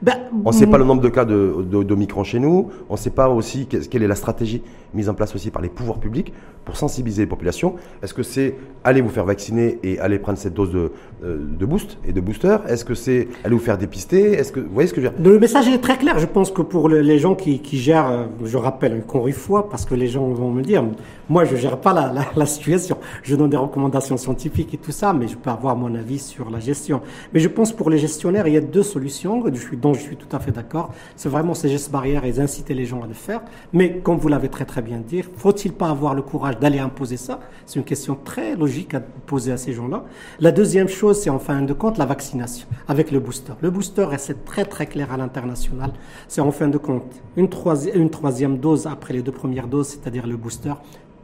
[0.02, 2.70] Ben, On ne sait pas le nombre de cas de, de, chez nous.
[2.88, 4.62] On ne sait pas aussi quelle est la stratégie
[4.94, 6.32] mise en place aussi par les pouvoirs publics
[6.64, 10.54] pour sensibiliser les populations Est-ce que c'est aller vous faire vacciner et aller prendre cette
[10.54, 10.92] dose de,
[11.24, 12.56] euh, de boost et de booster?
[12.68, 14.32] Est-ce que c'est aller vous faire dépister?
[14.32, 15.32] Est-ce que vous voyez ce que je veux dire?
[15.32, 16.18] Le message est très clair.
[16.18, 19.68] Je pense que pour le- les gens qui, gèrent, euh, je rappelle encore une fois,
[19.68, 20.84] parce que les gens vont me dire,
[21.28, 22.96] moi je gère pas la, la, situation.
[23.22, 26.50] Je donne des recommandations scientifiques et tout ça, mais je peux avoir mon avis sur
[26.50, 27.00] la gestion.
[27.32, 29.42] Mais je pense pour les gestionnaires, il y a deux solutions
[29.80, 30.92] dont je suis tout à fait d'accord.
[31.16, 33.40] C'est vraiment ces gestes barrières et inciter les gens à le faire.
[33.72, 37.16] Mais comme vous l'avez très très bien dit, faut-il pas avoir le courage d'aller imposer
[37.16, 37.40] ça?
[37.66, 40.04] C'est une question très logique à poser à ces gens-là.
[40.40, 43.52] La deuxième chose, c'est en fin de compte la vaccination avec le booster.
[43.60, 45.92] Le booster, et c'est très très clair à l'international,
[46.28, 49.88] c'est en fin de compte une, troisi- une troisième dose après les deux premières doses,
[49.88, 50.74] c'est-à-dire le booster,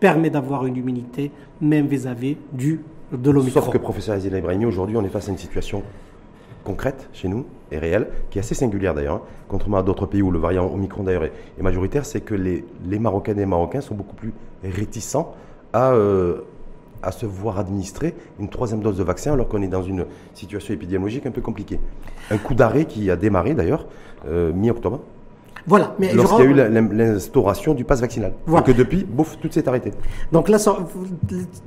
[0.01, 2.81] permet d'avoir une immunité même vis-à-vis du
[3.13, 3.61] de l'Omicron.
[3.61, 5.83] Sauf que, professeur Ibrahimi, aujourd'hui, on est face à une situation
[6.67, 9.23] concrète chez nous et réelle, qui est assez singulière d'ailleurs, hein.
[9.49, 12.65] contrairement à d'autres pays où le variant Omicron d'ailleurs est, est majoritaire, c'est que les,
[12.85, 15.35] les Marocaines et les Marocains sont beaucoup plus réticents
[15.73, 16.43] à, euh,
[17.03, 20.75] à se voir administrer une troisième dose de vaccin alors qu'on est dans une situation
[20.75, 21.79] épidémiologique un peu compliquée.
[22.31, 23.87] Un coup d'arrêt qui a démarré d'ailleurs
[24.29, 25.01] euh, mi-octobre,
[25.67, 25.95] Voilà.
[25.99, 28.33] Mais lorsqu'il y a eu l'instauration du pass vaccinal.
[28.47, 28.67] Voilà.
[28.67, 29.93] Et que depuis, bouf, tout s'est arrêté.
[30.33, 30.87] Donc là, sur,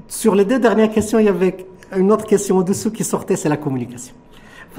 [0.08, 1.56] sur les deux dernières questions, il y avait
[1.98, 4.14] une autre question au-dessous qui sortait, c'est la communication.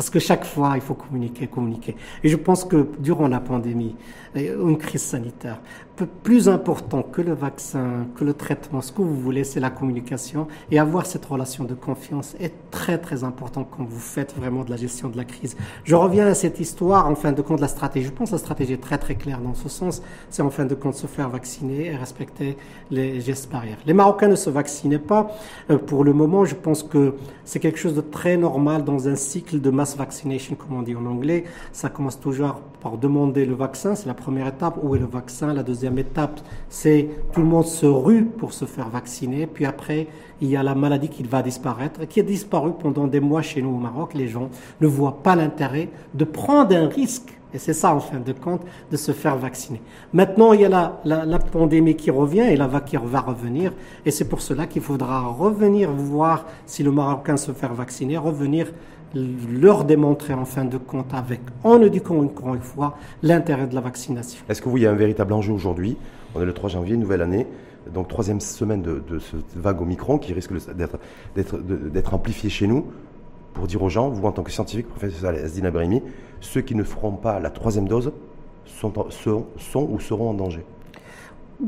[0.00, 1.94] Parce que chaque fois, il faut communiquer, communiquer.
[2.24, 3.96] Et je pense que durant la pandémie,
[4.34, 5.60] une crise sanitaire,
[6.04, 10.46] plus important que le vaccin, que le traitement, ce que vous voulez, c'est la communication.
[10.70, 14.70] Et avoir cette relation de confiance est très, très important quand vous faites vraiment de
[14.70, 15.56] la gestion de la crise.
[15.84, 18.06] Je reviens à cette histoire, en fin de compte, la stratégie.
[18.06, 20.02] Je pense que la stratégie est très, très claire dans ce sens.
[20.30, 22.56] C'est en fin de compte se faire vacciner et respecter
[22.90, 23.78] les gestes barrières.
[23.86, 25.30] Les Marocains ne se vaccinaient pas.
[25.70, 29.16] Euh, pour le moment, je pense que c'est quelque chose de très normal dans un
[29.16, 31.44] cycle de mass vaccination, comme on dit en anglais.
[31.72, 34.78] Ça commence toujours par demander le vaccin, c'est la première étape.
[34.82, 35.52] Où est le vaccin?
[35.52, 39.46] La deuxième étape, c'est tout le monde se rue pour se faire vacciner.
[39.46, 40.06] Puis après,
[40.40, 43.62] il y a la maladie qui va disparaître, qui a disparu pendant des mois chez
[43.62, 44.14] nous au Maroc.
[44.14, 44.48] Les gens
[44.80, 48.62] ne voient pas l'intérêt de prendre un risque et c'est ça, en fin de compte,
[48.90, 49.80] de se faire vacciner.
[50.12, 53.72] Maintenant, il y a la, la, pandémie qui revient et la vague qui va revenir.
[54.06, 58.72] Et c'est pour cela qu'il faudra revenir voir si le Marocain se faire vacciner, revenir
[59.14, 63.80] leur démontrer en fin de compte avec, en éduquant encore une fois, l'intérêt de la
[63.80, 64.44] vaccination.
[64.48, 65.96] Est-ce que vous, il y a un véritable enjeu aujourd'hui?
[66.34, 67.46] On est le 3 janvier, nouvelle année,
[67.92, 72.86] donc troisième semaine de, de cette vague Omicron qui risque d'être- amplifiée chez nous.
[73.54, 76.02] Pour dire aux gens, vous en tant que scientifique, professeur Azdina Brahimi,
[76.40, 78.12] ceux qui ne feront pas la troisième dose
[78.64, 80.64] sont, sont, sont ou seront en danger?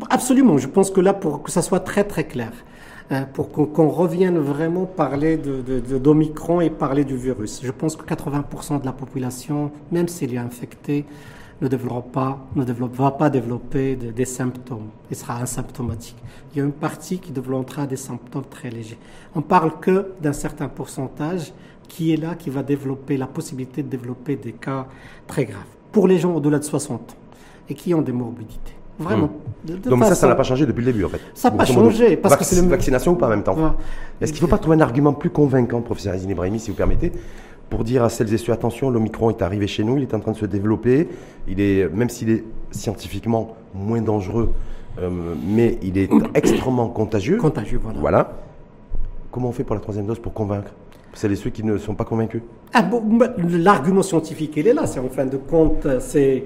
[0.08, 2.52] Absolument, je pense que là, pour que ça soit très très clair,
[3.32, 7.60] pour qu'on revienne vraiment parler de, de, de- d'Omicron et parler du virus.
[7.62, 11.04] Je pense que 80% de la population, même s'il est infecté,
[11.60, 14.88] ne développera pas, ne va pas développer de- des symptômes.
[15.10, 16.16] Il sera asymptomatique.
[16.52, 18.98] Il y a une partie qui développera des symptômes très légers.
[19.34, 21.52] On parle que d'un certain pourcentage
[21.88, 24.86] qui est là, qui va développer la possibilité de développer des cas
[25.26, 25.62] très graves.
[25.92, 27.14] Pour les gens au-delà de 60 ans
[27.68, 28.74] et qui ont des morbidités.
[28.98, 29.30] Vraiment.
[29.64, 31.20] de- de Donc ça, ça n'a pas changé depuis le début en fait.
[31.34, 33.70] Ça n'a pas changé, parce que c'est le- Vaccination ou pas en même temps Ouais.
[34.20, 36.76] Est-ce qu'il ne faut pas trouver un argument plus convaincant, professeur Azdina Brahimi, si vous
[36.76, 37.12] permettez,
[37.70, 40.20] pour dire à celles et ceux, attention, l'Omicron est arrivé chez nous, il est en
[40.20, 41.08] train de se développer,
[41.48, 44.52] il est, même s'il est scientifiquement moins dangereux,
[45.00, 45.08] euh,
[45.46, 47.38] mais il est extrêmement contagieux.
[47.38, 47.98] Contagieux, voilà.
[48.00, 48.32] Voilà.
[49.30, 50.70] Comment on fait pour la troisième dose pour convaincre
[51.14, 52.42] celles et ceux qui ne sont pas convaincus?
[52.74, 54.86] Ah, bon, bah, L'argument scientifique, il est là.
[54.86, 56.44] C'est en fin de compte, c'est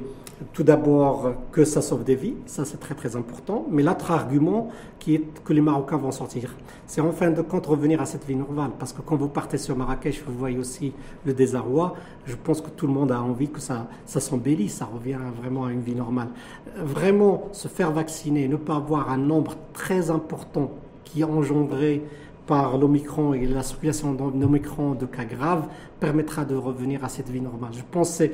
[0.53, 2.35] tout d'abord que ça sauve des vies.
[2.47, 3.67] Ça, c'est très très important.
[3.71, 4.69] Mais l'autre argument
[4.99, 6.55] qui est que les Marocains vont sortir,
[6.87, 8.71] c'est en fin de compte revenir à cette vie normale.
[8.79, 10.93] Parce que quand vous partez sur Marrakech, vous voyez aussi
[11.25, 11.95] le désarroi.
[12.27, 15.65] Je pense que tout le monde a envie que ça, ça s'embellisse, ça revient vraiment
[15.65, 16.29] à une vie normale.
[16.77, 20.71] Vraiment, se faire vacciner, ne pas avoir un nombre très important
[21.05, 22.03] qui est engendré
[22.47, 25.67] par l'Omicron et la circulation d'Omicron de cas graves
[25.99, 27.71] permettra de revenir à cette vie normale.
[27.73, 28.25] Je pense que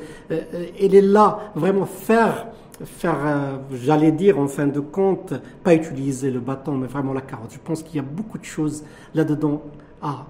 [0.79, 2.49] elle est là, vraiment faire,
[2.85, 7.21] faire euh, j'allais dire en fin de compte, pas utiliser le bâton, mais vraiment la
[7.21, 7.53] carotte.
[7.53, 9.63] Je pense qu'il y a beaucoup de choses là-dedans
[10.03, 10.27] à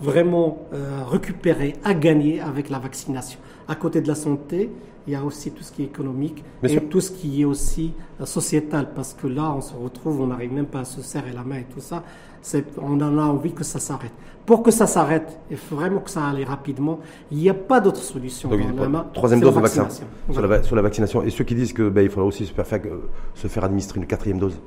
[0.00, 3.38] vraiment euh, récupérer, à gagner avec la vaccination.
[3.68, 4.70] À côté de la santé,
[5.06, 6.88] il y a aussi tout ce qui est économique Bien et sûr.
[6.88, 10.52] tout ce qui est aussi euh, sociétal, parce que là, on se retrouve, on n'arrive
[10.52, 12.02] même pas à se serrer la main et tout ça.
[12.80, 14.12] On en a envie que ça s'arrête.
[14.46, 16.98] Pour que ça s'arrête, il faut vraiment que ça aille rapidement.
[17.30, 18.48] Il n'y a pas d'autre solution.
[18.48, 19.82] Donc, dans la main, Troisième dose de vaccin.
[19.82, 20.06] vaccination.
[20.32, 21.22] Sur la, sur vaccination.
[21.22, 22.66] Et ceux qui disent qu'il il faudra aussi se faire-
[23.34, 24.58] se faire administrer une quatrième dose.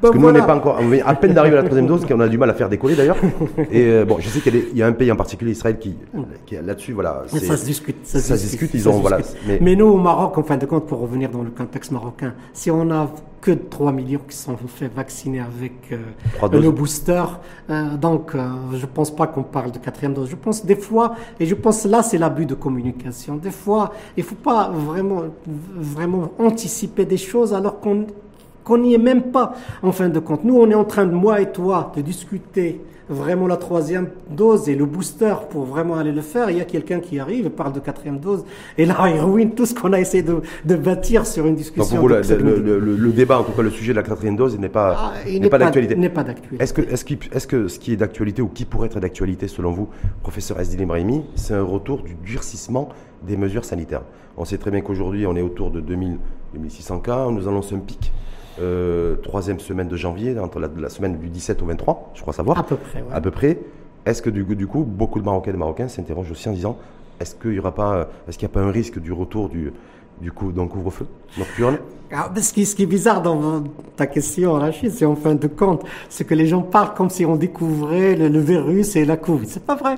[0.00, 1.86] Parce que nous, on n'est pas encore, on vient à peine d'arriver à la troisième
[1.86, 3.16] dose, qu'on a du mal à faire décoller d'ailleurs.
[3.70, 5.94] Et euh, bon, je sais qu'il y, a y un pays en particulier, Israël, qui,
[6.46, 7.22] qui est là-dessus, voilà.
[7.32, 7.96] Mais ça se discute.
[8.06, 9.76] ça se discute, ils ont- voilà, mais- Mais...
[9.76, 12.90] nous, au Maroc, en fin de compte, pour revenir dans le contexte marocain, si on
[12.90, 17.22] a que 3 millions qui sont fait vacciner avec euh, le booster,
[17.70, 18.32] euh, donc
[18.74, 20.28] je pense pas qu'on parle de quatrième dose.
[20.28, 23.36] Je pense des fois, et je pense là, c'est l'abus de communication.
[23.36, 25.22] Des fois, il faut pas vraiment,
[25.74, 28.06] vraiment anticiper des choses alors qu'on
[28.64, 30.44] qu'on n'y est même pas, en fin de compte.
[30.44, 34.68] Nous, on est en train de, moi et toi, de discuter vraiment la troisième dose
[34.68, 36.48] et le booster pour vraiment aller le faire.
[36.48, 38.44] Il y a quelqu'un qui arrive et parle de quatrième dose.
[38.78, 41.98] Et là, il ruine tout ce qu'on a essayé de, de bâtir sur une discussion.
[42.00, 44.96] vous, le, débat, en tout cas le sujet de la quatrième dose, il n'est pas,
[44.96, 45.96] Ah, il n'est pas d'actualité.
[45.96, 46.62] N'est pas d'actualité.
[46.62, 49.48] Est-ce que, est-ce, qu'il- est-ce que ce qui est d'actualité ou qui pourrait être d'actualité
[49.48, 49.88] selon vous,
[50.22, 52.90] professeur Esdin Ibrahimi, c'est un retour du durcissement
[53.26, 54.02] des mesures sanitaires?
[54.36, 56.18] On sait très bien qu'aujourd'hui on est autour de 2000,
[56.54, 58.12] 2600 cas, on nous annonce un pic,
[58.60, 62.32] euh, troisième semaine de janvier, entre la, la semaine du 17 au 23, je crois
[62.34, 63.08] savoir, À peu près, ouais.
[63.12, 63.58] à peu près.
[64.06, 66.52] Est-ce que du, coup- du coup, beaucoup de Marocains et de Marocains s'interrogent aussi en
[66.52, 66.76] disant,
[67.20, 69.72] est-ce qu'il n'y aura pas, est-ce qu'il n'y a pas un risque du retour du,
[70.20, 71.06] du coup, d'un couvre-feu
[71.38, 71.78] nocturne?
[72.12, 73.62] Ah, ce, qui, ce qui est bizarre dans
[73.94, 77.24] ta question, Rachid, c'est en fin de compte, c'est que les gens parlent comme si
[77.24, 79.46] on découvrait le, le virus et la Covid.
[79.46, 79.94] C'est pas vrai.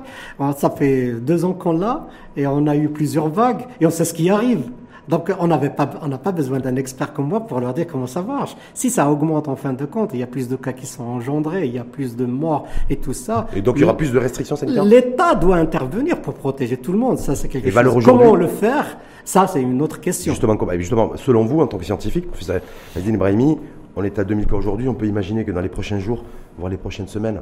[0.58, 4.04] Ça fait deux ans qu'on l'a et on a eu plusieurs vagues et on sait
[4.04, 4.60] ce qui arrive.
[5.08, 7.86] Donc on n'avait pas, on n'a pas besoin d'un expert comme moi pour leur dire
[7.86, 8.56] comment ça marche.
[8.74, 11.04] Si ça augmente en fin de compte, il y a plus de cas qui sont
[11.04, 13.48] engendrés, il y a plus de morts et tout ça.
[13.54, 14.84] Et donc il y aura plus de restrictions sanitaires?
[14.84, 17.18] L'État doit intervenir pour protéger tout le monde.
[17.18, 18.04] Ça, c'est quelque Et chose.
[18.04, 18.98] Comment le faire?
[19.24, 20.32] Ça, c'est une autre question.
[20.32, 22.60] Justement, justement, selon vous, en tant que scientifique, professeur
[22.96, 23.58] Adine Ibrahimi,
[23.94, 26.24] on est à 2000 cas aujourd'hui, on peut imaginer que dans les prochains jours,
[26.58, 27.40] voire les prochaines semaines,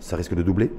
[0.00, 0.70] ça risque de doubler?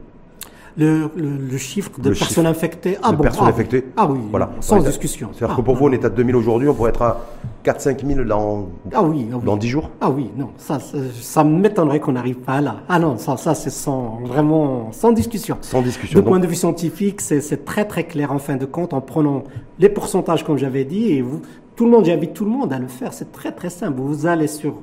[0.78, 2.98] Le, le, le chiffre de Le personnes chiffre infectées.
[3.04, 3.86] Ah de bon, personnes ah, infectées.
[3.98, 4.52] Ah oui, Voilà.
[4.62, 5.30] sans discussion.
[5.34, 7.22] C'est-à-dire Ah, que pour vous, on est à 2000 aujourd'hui, on pourrait être à
[7.66, 9.44] 4-5 000 dans, Ah oui, ah oui.
[9.46, 9.90] dans 10 jours.
[10.00, 12.78] Ah oui, non, ça, ça, m'étonnerait qu'on n'arrive pas là.
[12.88, 15.58] Ah non, ça, ça c'est sans, vraiment sans discussion.
[15.62, 16.20] Sans discussion.
[16.20, 18.94] Du point Donc, de vue scientifique, c'est c'est très très clair en fin de compte
[18.94, 19.44] en prenant
[19.80, 21.42] les pourcentages comme j'avais dit et vous,
[21.76, 23.14] tout le monde, j'invite tout le monde à le faire.
[23.14, 24.00] C'est très très simple.
[24.00, 24.76] Vous allez sur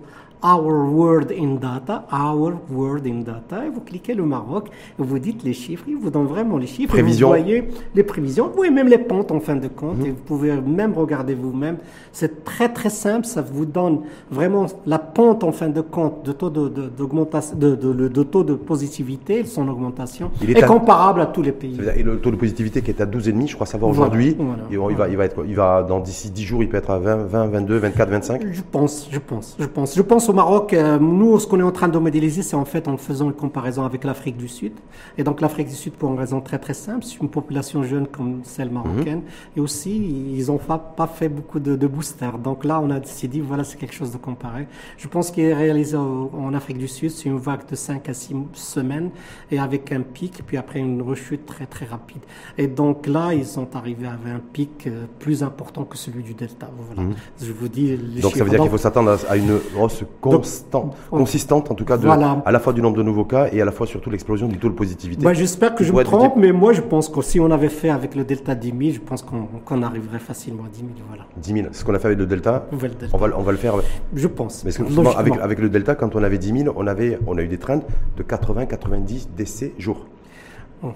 [0.43, 5.43] Our World in Data, Our World in Data, et vous cliquez le Maroc, vous dites
[5.43, 6.95] les chiffres, il vous donne vraiment les chiffres.
[6.97, 7.03] et.
[7.37, 10.53] Vous voyez les prévisions, oui, même les pentes en fin de compte, et vous pouvez
[10.61, 11.79] même regarder vous-même.
[12.13, 16.33] C'est très très simple, ça vous donne vraiment la pente en fin de compte de
[16.33, 20.59] taux de, de, d'augmentation- de, de- de- de taux de positivité, son augmentation, Il est,
[20.59, 21.79] est à- comparable à tous les pays.
[21.97, 24.79] et le taux de positivité qui est à 12,5, je crois savoir aujourd'hui, voilà, il,
[24.79, 25.45] va- il va, il va être quoi?
[25.49, 28.43] Il va, dans d'ici 10 jours, il peut être à 20, 20 22, 24, 25.
[28.53, 29.95] Je pense, je pense, je pense.
[29.97, 32.65] Je pense au Maroc, euh, nous, ce qu'on est en train de modéliser, c'est en
[32.65, 34.73] fait en faisant une comparaison avec l'Afrique du Sud.
[35.17, 38.07] Et donc l'Afrique du Sud, pour une raison très très simple, c'est une population jeune
[38.07, 39.23] comme celle marocaine.
[39.57, 39.97] Et aussi,
[40.37, 42.39] ils n'ont pas, pas fait beaucoup de, de boosters.
[42.39, 44.67] Donc là, on a décidé, voilà, c'est quelque chose de comparé.
[44.97, 48.09] Je pense qu'il est réalisé au- en Afrique du Sud, c'est une vague de 5
[48.09, 49.11] à 6 semaines,
[49.51, 52.23] et avec un pic, puis après une rechute très très rapide.
[52.57, 56.35] Et donc là, ils sont arrivés avec un pic euh, plus important que celui du
[56.35, 56.69] Delta.
[56.95, 57.11] Voilà.
[57.41, 58.21] Je vous dis les Mhm.
[58.21, 61.85] Donc ça veut dire qu'il faut s'attendre à, une hausse constante, on- consistante en tout
[61.85, 62.43] cas, de, Voilà.
[62.45, 64.59] à la fois du nombre de nouveaux cas et à la fois surtout l'explosion du
[64.59, 65.25] taux de positivité.
[65.25, 67.91] Bah, J'espère que je me trompe, mais moi je pense que si on avait fait
[67.91, 70.91] avec le Delta 10 000, je pense qu'on qu'on arriverait facilement à 10 000.
[71.09, 71.25] Voilà.
[71.37, 72.67] 10 000, c'est ce qu'on a fait avec le Delta.
[73.13, 73.75] On va, on va le faire.
[74.15, 74.65] Je pense.
[74.65, 77.43] Mais justement, avec, avec le Delta, quand on avait 10 000, on, avait, on a
[77.43, 77.81] eu des trends
[78.17, 80.07] de 80-90 décès jour.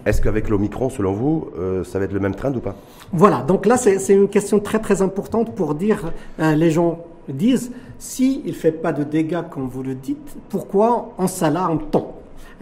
[0.07, 2.77] Est-ce qu'avec l'Omicron, selon vous, euh, ça va être le même trend ou pas?
[3.13, 7.01] Voilà, donc là c'est c'est une question très très importante pour dire, euh, les gens
[7.29, 7.73] disent,
[8.03, 12.15] si il ne fait pas de dégâts comme vous le dites, pourquoi on s'alarme tant?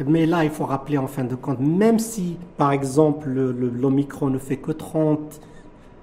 [0.06, 3.70] Mais là, il faut rappeler en fin de compte, même si, par exemple, le- le-
[3.70, 5.40] l'Omicron ne fait que 30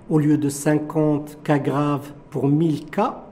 [0.09, 3.25] au lieu de 50 cas graves pour 1000 cas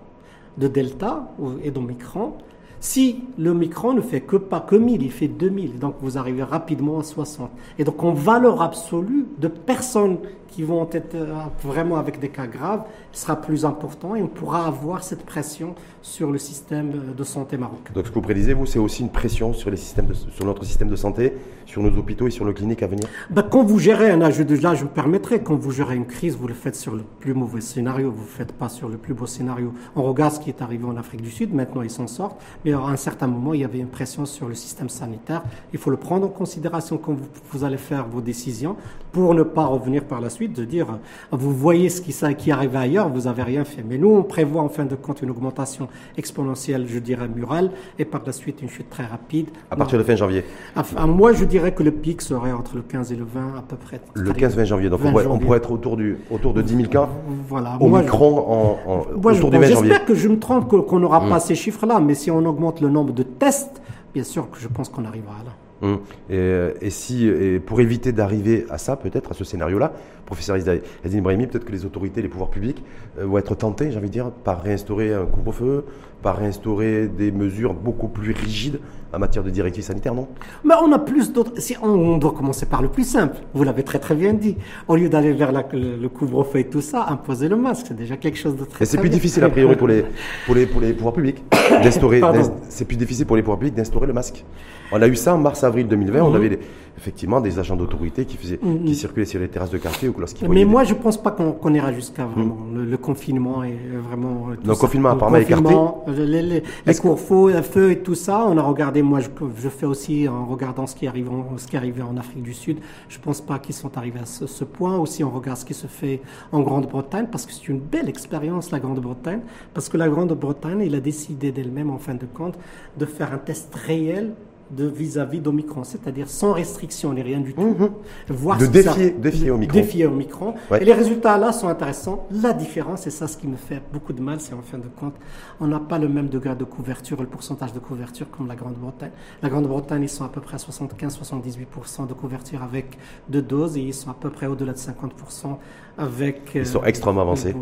[0.60, 1.28] de Delta
[1.64, 2.34] et d'Omicron,
[2.80, 7.00] si l'Omicron ne fait que pas que 1000, il fait 2000, donc vous arrivez rapidement
[7.00, 7.50] à 60.
[7.80, 10.18] Et donc en valeur absolue de personnes
[10.56, 14.66] qui vont être euh, vraiment avec des cas graves, sera plus important et on pourra
[14.68, 17.92] avoir cette pression sur le système euh, de santé marocain.
[17.94, 20.46] Donc ce que vous prédisez, vous, c'est aussi une pression sur, les systèmes de- sur
[20.46, 21.34] notre système de santé,
[21.66, 23.04] sur nos hôpitaux et sur nos cliniques à venir?
[23.30, 26.06] Ben, quand vous gérez un âge de là, je me permettrai, quand vous gérez une
[26.06, 28.88] crise, vous le faites sur le plus mauvais scénario, vous ne le faites pas sur
[28.88, 29.74] le plus beau scénario.
[29.98, 32.72] On regarde ce qui est arrivé en Afrique du Sud, maintenant ils s'en sortent, mais
[32.72, 35.44] à un certain moment, il y avait une pression sur le système sanitaire.
[35.74, 38.78] Il faut le prendre en considération quand vous, vous allez faire vos décisions
[39.12, 40.45] pour ne pas revenir par la suite.
[40.46, 40.88] Suite, de dire,
[41.32, 43.84] vous voyez ce qui, ça, qui arrive ailleurs, vous avez rien fait.
[43.88, 48.06] Mais nous, on prévoit en fin de compte une augmentation exponentielle, je dirais, murale, et
[48.06, 49.50] par la suite une chute très rapide.
[49.72, 50.44] À partir de fin janvier
[50.76, 53.62] Enfin, moi, je dirais que le pic serait entre le 15 et le 20 à
[53.62, 54.02] peu près.
[54.14, 56.90] Le 15-20 janvier, donc on, pourrait, on, pourrait, être autour, du, autour de 10 000
[56.90, 57.10] cas
[57.48, 57.78] voilà.
[57.80, 59.90] au micron en, en moi, autour du 20 janvier.
[59.90, 61.30] J'espère que je me trompe, qu'on n'aura mmh.
[61.30, 63.82] pas ces chiffres-là, mais si on augmente le nombre de tests,
[64.14, 65.52] bien sûr que je pense qu'on arrivera là.
[65.86, 66.00] Hum.
[66.30, 67.30] Et, si,
[67.66, 69.94] pour éviter d'arriver à ça, peut-être, à ce scénario-là,
[70.26, 72.84] professeur Yazine Ibrahimi, peut-être que les autorités, les pouvoirs publics
[73.20, 75.86] euh, vont être tentés, j'ai envie de dire, par réinstaurer un couvre-feu,
[76.22, 78.80] par réinstaurer des mesures beaucoup plus rigides
[79.16, 80.28] en matière de directives sanitaires, non?
[80.64, 81.54] Mais on a plus d'autres.
[81.58, 83.38] Si on, doit commencer par le plus simple.
[83.54, 84.58] Vous l'avez très très bien dit.
[84.88, 88.38] Au lieu d'aller vers le, couvre-feu et tout ça, imposer le masque, c'est déjà quelque
[88.38, 88.82] chose de très.
[88.82, 90.06] Mais c'est plus difficile a priori pour les
[90.46, 91.42] pour les pour les pouvoirs publics
[91.84, 92.22] d'instaurer.
[92.70, 94.44] C'est plus difficile pour les pouvoirs publics d'instaurer le masque.
[94.92, 96.22] On a eu ça en mars-avril 2020.
[96.22, 96.36] On mhm.
[96.36, 96.60] avait
[96.98, 98.86] effectivement des agents d'autorité qui faisaient, mhm.
[98.86, 100.50] qui circulaient sur les terrasses de café ou lorsqu'ils.
[100.50, 102.90] Mais moi, je pense pas qu'on ira jusqu'à vraiment mhm.
[102.90, 103.78] le, confinement et
[104.08, 104.50] vraiment.
[104.52, 105.74] Euh, le confinement apparemment écarté.
[105.74, 108.46] Euh, les, les, les cours le feu et tout ça.
[108.48, 109.02] On a regardé.
[109.02, 109.28] Moi, je,
[109.58, 112.54] je, fais aussi en regardant ce qui arrive, en, ce qui arrivait en Afrique du
[112.54, 112.78] Sud.
[113.10, 114.98] Je pense pas qu'ils sont arrivés à ce, ce, point.
[114.98, 118.72] Aussi, on regarde ce qui se fait en Grande-Bretagne parce que c'est une belle expérience
[118.72, 119.42] la Grande-Bretagne
[119.74, 122.58] parce que la Grande-Bretagne, il a décidé d'elle-même en fin de compte
[122.98, 124.34] de faire un test réel
[124.72, 127.62] de vis-à-vis d'Omicron, c'est-à-dire sans restriction ni rien du tout.
[127.62, 127.92] Mhm.
[128.30, 129.80] Voir de défier, défier Omicron.
[129.80, 130.54] Défier Omicron.
[130.80, 132.28] Et les résultats là sont intéressants.
[132.32, 134.88] La différence, et ça ce qui me fait beaucoup de mal, c'est en fin de
[135.00, 135.16] compte,
[135.60, 139.12] on n'a pas le même degré de couverture, le pourcentage de couverture comme la Grande-Bretagne.
[139.42, 142.98] La Grande-Bretagne, ils sont à peu près à 75-78% de couverture avec
[143.30, 145.58] deux doses et ils sont à peu près au-delà de 50%
[145.98, 146.52] avec.
[146.56, 147.56] Ils sont extrêmement avancés.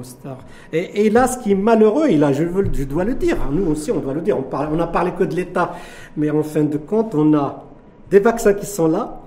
[0.72, 3.38] Et, et, là, ce qui est malheureux, et là, je, veux, je dois le dire,
[3.42, 5.76] hein, nous aussi, on doit le dire, on, parle, on a parlé que de l'État,
[6.18, 7.64] mais en fin de compte, on a
[8.10, 9.22] des vaccins qui sont là,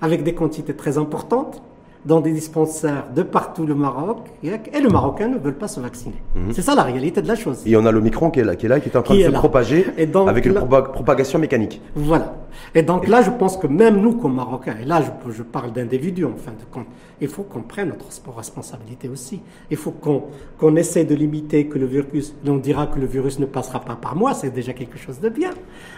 [0.00, 1.62] avec des quantités très importantes,
[2.04, 6.16] dans des dispensaires de partout le Maroc, et le Marocain ne veulent pas se vacciner.
[6.34, 6.52] Mhm.
[6.52, 7.62] C'est ça la réalité de la chose.
[7.66, 9.16] Et on a le micron qui est là, qui est, là, qui est en train
[9.16, 9.86] de se propager
[10.26, 11.80] avec une propagation mécanique.
[11.94, 12.34] Voilà.
[12.74, 15.72] Et donc là, je pense que même nous, comme Marocains, et là, je, je parle
[15.72, 16.86] d'individus en fin de compte,
[17.20, 19.40] il faut qu'on prenne notre responsabilité aussi.
[19.70, 20.24] Il faut qu'on
[20.58, 23.96] qu'on essaie de limiter que le virus, on dira que le virus ne passera pas
[23.96, 25.50] par moi, c'est déjà quelque chose de bien.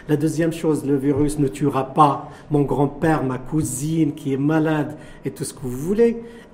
[0.09, 4.97] La deuxième chose, le virus ne tuera pas mon grand-père, ma cousine qui est malade
[5.25, 5.96] et tout ce que vous voulez.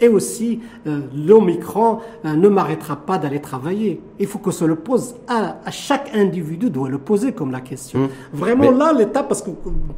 [0.01, 4.01] Et aussi, euh, l'Omicron euh, ne m'arrêtera pas d'aller travailler.
[4.19, 8.01] Il faut que se le pose à, chaque individu doit le poser comme la question.
[8.01, 8.09] Mmh.
[8.33, 9.51] Vraiment là, l'État, parce que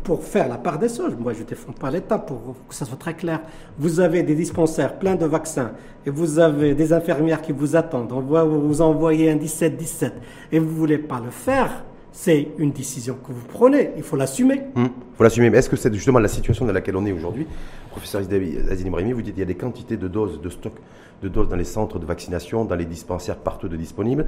[0.02, 2.84] pour faire la part des choses, moi je ne défends pas l'État pour que ça
[2.84, 3.40] soit très clair.
[3.78, 5.70] Vous avez des dispensaires pleins de vaccins
[6.04, 8.12] et vous avez des infirmières qui vous attendent.
[8.12, 10.12] On va vous envoyer un 17-17
[10.52, 11.84] et vous voulez pas le faire
[12.16, 14.62] c'est une décision que vous prenez, il faut l'assumer.
[14.76, 15.50] Il hum, faut l'assumer.
[15.50, 17.44] Mais est-ce que c'est justement la situation dans laquelle on est aujourd'hui?
[17.90, 20.74] Professeur Azine Ibrahimi, vous dites qu'il y a des quantités de doses, de stock
[21.22, 24.26] de doses dans les centres de vaccination, dans les dispensaires partout de disponibles,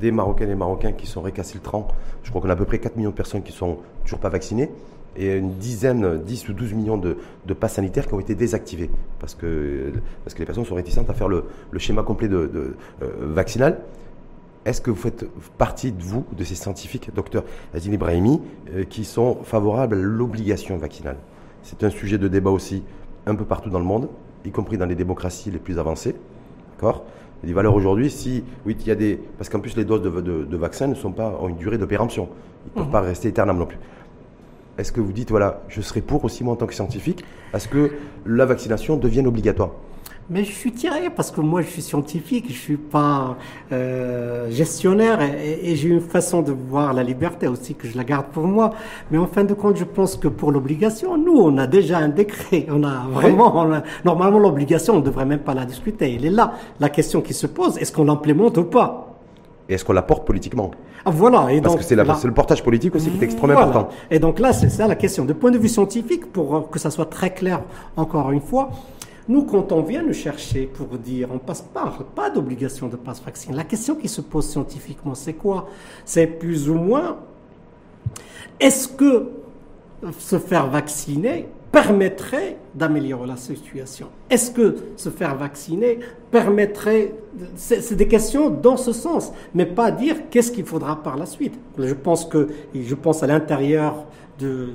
[0.00, 1.88] des Marocains et Marocains qui sont récalcitrants.
[2.22, 4.30] Je crois qu'on a à peu près 4 millions de personnes qui sont toujours pas
[4.30, 4.70] vaccinées
[5.16, 8.90] et une dizaine, 10 ou 12 millions de, de passes sanitaires qui ont été désactivés
[9.20, 9.92] parce que,
[10.24, 11.44] parce que les personnes sont réticentes à faire le,
[11.78, 12.50] schéma complet de,
[13.02, 13.78] euh, vaccinal.
[14.66, 15.24] Est-ce que vous faites
[15.58, 18.40] partie de vous, de ces scientifiques, docteur Azine Ibrahimi,
[18.74, 21.18] euh, qui sont favorables à l'obligation vaccinale?
[21.62, 22.82] C'est un sujet de débat aussi
[23.26, 24.08] un peu partout dans le monde,
[24.44, 26.16] y compris dans les démocraties les plus avancées.
[26.72, 27.04] D'accord?
[27.44, 29.20] Il des valeurs aujourd'hui, si, oui, il y a des.
[29.38, 31.84] Parce qu'en plus, les doses de, de, vaccins ne sont pas, ont une durée de
[31.84, 32.28] péremption.
[32.64, 32.92] Ils ne peuvent mmh.
[32.92, 33.78] pas rester éternellement non plus.
[34.78, 37.60] Est-ce que vous dites, voilà, je serai pour aussi, moi, en tant que scientifique, à
[37.60, 37.92] ce que
[38.24, 39.70] la vaccination devienne obligatoire?
[40.28, 43.36] Mais je suis tiré parce que moi je suis scientifique, je suis pas
[43.72, 48.26] euh, gestionnaire et, j'ai une façon de voir la liberté aussi que je la garde
[48.26, 48.70] pour moi.
[49.10, 52.08] Mais en fin de compte, je pense que pour l'obligation, nous on a déjà un
[52.08, 53.66] décret, on a vraiment
[54.04, 56.14] normalement l'obligation, on ne devrait même pas la discuter.
[56.14, 56.54] Elle est là.
[56.80, 59.16] La question qui se pose, est-ce qu'on l'implémente ou pas?
[59.68, 60.70] Et est-ce qu'on la porte politiquement?
[61.04, 61.52] Ah, voilà.
[61.52, 63.88] Et Parce que c'est le portage politique aussi qui est extrêmement important.
[64.10, 65.24] Et donc là, c'est ça la question.
[65.24, 67.62] De point de vue scientifique, pour que ça soit très clair
[67.96, 68.70] encore une fois,
[69.28, 73.22] nous, quand on vient nous chercher pour dire on passe pas, pas d'obligation de passe
[73.22, 75.68] vaccin, la question qui se pose scientifiquement, c'est quoi?
[76.04, 77.18] C'est plus ou moins
[78.58, 79.28] est-ce que
[80.18, 84.08] se faire vacciner permettrait d'améliorer la situation?
[84.30, 85.98] Est-ce que se faire vacciner
[86.30, 87.12] permettrait...
[87.56, 91.54] C'est des questions dans ce sens, mais pas dire qu'est-ce qu'il faudra par la suite.
[91.78, 94.06] Je pense que, je pense à l'intérieur
[94.38, 94.68] de,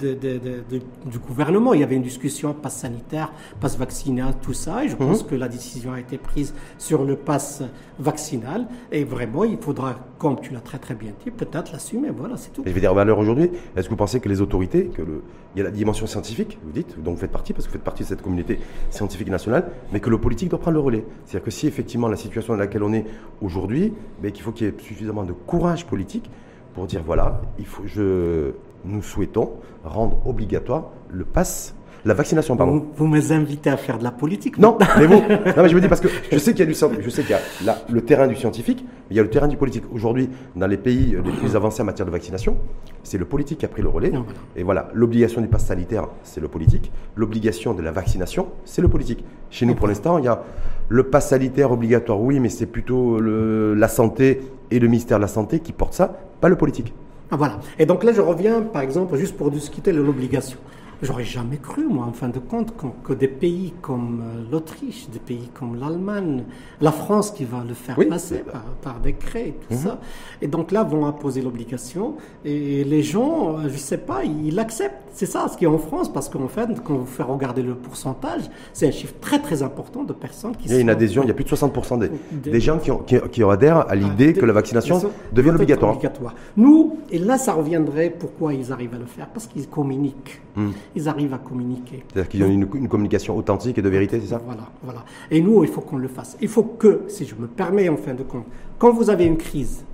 [0.00, 1.74] de, de, du gouvernement.
[1.74, 4.84] Il y avait une discussion passe sanitaire, passe vaccinal, tout ça.
[4.84, 5.30] Et je pense mhm.
[5.30, 7.62] que la décision a été prise sur le passe
[7.98, 8.66] vaccinal.
[8.92, 12.10] Et vraiment, il faudra, comme tu l'as très très bien dit, peut-être l'assumer.
[12.16, 12.62] Voilà, c'est tout.
[12.64, 15.22] Et je vais dire, valeur aujourd'hui, est-ce que vous pensez que les autorités, que le,
[15.54, 17.78] il y a la dimension scientifique, vous dites, dont vous faites partie, parce que vous
[17.78, 18.60] faites partie de cette communauté
[18.90, 22.16] scientifique nationale, mais que le politique doit prendre le relais C'est-à-dire que si effectivement la
[22.16, 23.04] situation dans laquelle on est
[23.42, 26.30] aujourd'hui, ben, qu'il faut qu'il y ait suffisamment de courage politique
[26.74, 28.52] pour dire voilà, il faut, je,
[28.84, 29.52] nous souhaitons
[29.84, 32.86] rendre obligatoire le pass la vaccination, pardon.
[32.96, 35.14] Vous, me invitez à faire de la politique Non, mais vous.
[35.56, 37.22] non, mais je me dis parce que je sais qu'il y a du je sais
[37.22, 39.84] qu'il y a le terrain du scientifique, mais il y a le terrain du politique.
[39.92, 42.56] Aujourd'hui, dans les pays les plus avancés en matière de vaccination,
[43.02, 44.12] c'est le politique qui a pris le relais.
[44.56, 46.90] Et voilà, l'obligation du pass sanitaire, c'est le politique.
[47.16, 49.22] L'obligation de la vaccination, c'est le politique.
[49.50, 50.42] Chez nous, pour l'instant, il y a
[50.88, 54.40] le pass sanitaire obligatoire, oui, mais c'est plutôt le, la santé
[54.70, 56.94] et le ministère de la Santé qui portent ça, pas le politique.
[57.30, 57.60] Ah, voilà.
[57.78, 60.58] Et donc là, je reviens, par exemple, juste pour discuter de l'obligation.
[61.02, 65.18] J'aurais jamais cru, moi, en fin de compte, que, des pays comme euh, l'Autriche, des
[65.18, 66.44] pays comme l'Allemagne,
[66.82, 68.44] la France qui va le faire passer
[68.82, 69.78] par, décret et tout mhm.
[69.78, 70.00] ça,
[70.42, 75.09] et donc là vont imposer l'obligation, et les gens, euh, je sais pas, ils l'acceptent.
[75.12, 77.74] C'est ça ce qui est en France, parce qu'en fait, quand vous faites regarder le
[77.74, 78.42] pourcentage,
[78.72, 81.28] c'est un chiffre très très important de personnes qui Il y a une adhésion, il
[81.28, 82.10] y a plus de 60% des,
[82.50, 85.00] des, gens qui, ont, qui, adhèrent à l'idée ah, que la vaccination
[85.32, 85.92] devient obligatoire.
[85.92, 86.34] obligatoire.
[86.56, 90.40] Nous, et là ça reviendrait pourquoi ils arrivent à le faire, parce qu'ils communiquent.
[90.56, 92.04] Hmm ils arrivent à communiquer.
[92.12, 94.40] C'est-à-dire qu'ils ont une, une, communication authentique et de vérité, c'est ça?
[94.44, 95.04] Voilà, voilà.
[95.30, 96.36] Et nous, il faut qu'on le fasse.
[96.40, 98.46] Il faut que, si je me permets en fin de compte,
[98.78, 99.84] quand vous avez une crise,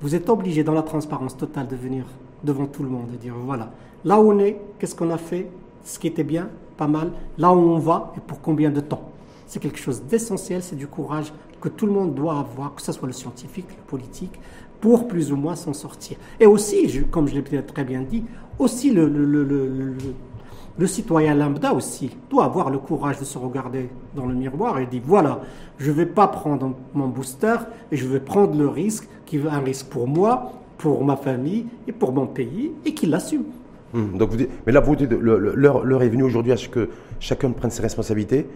[0.00, 2.04] vous êtes obligé dans la transparence totale de venir
[2.42, 3.70] devant tout le monde et dire voilà,
[4.04, 5.50] là où on est, qu'est-ce qu'on a fait,
[5.84, 9.10] ce qui était bien, pas mal, là où on va et pour combien de temps?
[9.46, 12.92] C'est quelque chose d'essentiel, c'est du courage que tout le monde doit avoir, que ce
[12.92, 14.38] soit le scientifique, le politique,
[14.80, 16.18] pour plus ou moins s'en sortir.
[16.38, 18.24] Et aussi, comme je l'ai très bien dit,
[18.58, 19.96] aussi le,
[20.86, 25.02] citoyen lambda aussi doit avoir le courage de se regarder dans le miroir et dire
[25.06, 25.40] voilà,
[25.78, 27.56] je ne vais pas prendre mon booster
[27.90, 31.66] et je vais prendre le risque qui est un risque pour moi, pour ma famille
[31.88, 33.44] et pour mon pays et qu'il l'assume.
[33.94, 36.90] Hum, donc vous dites, mais là, vous dites, l'heure est venue aujourd'hui à ce que
[37.20, 38.46] chacun prenne ses responsabilités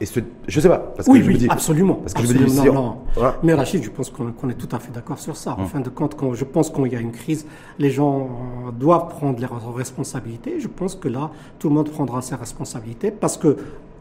[0.00, 0.78] et ce, je sais pas.
[0.78, 1.94] Parce oui, que je oui, dis, absolument.
[1.94, 2.96] Parce que je me dis, non, non.
[3.42, 5.54] Mais Rachid, je pense qu'on est tout à fait d'accord sur ça.
[5.58, 5.66] En hum.
[5.66, 7.46] fin de compte, quand, je pense qu'il y a une crise,
[7.78, 8.28] les gens
[8.66, 10.60] euh, doivent prendre leurs responsabilités.
[10.60, 13.56] Je pense que là, tout le monde prendra ses responsabilités parce que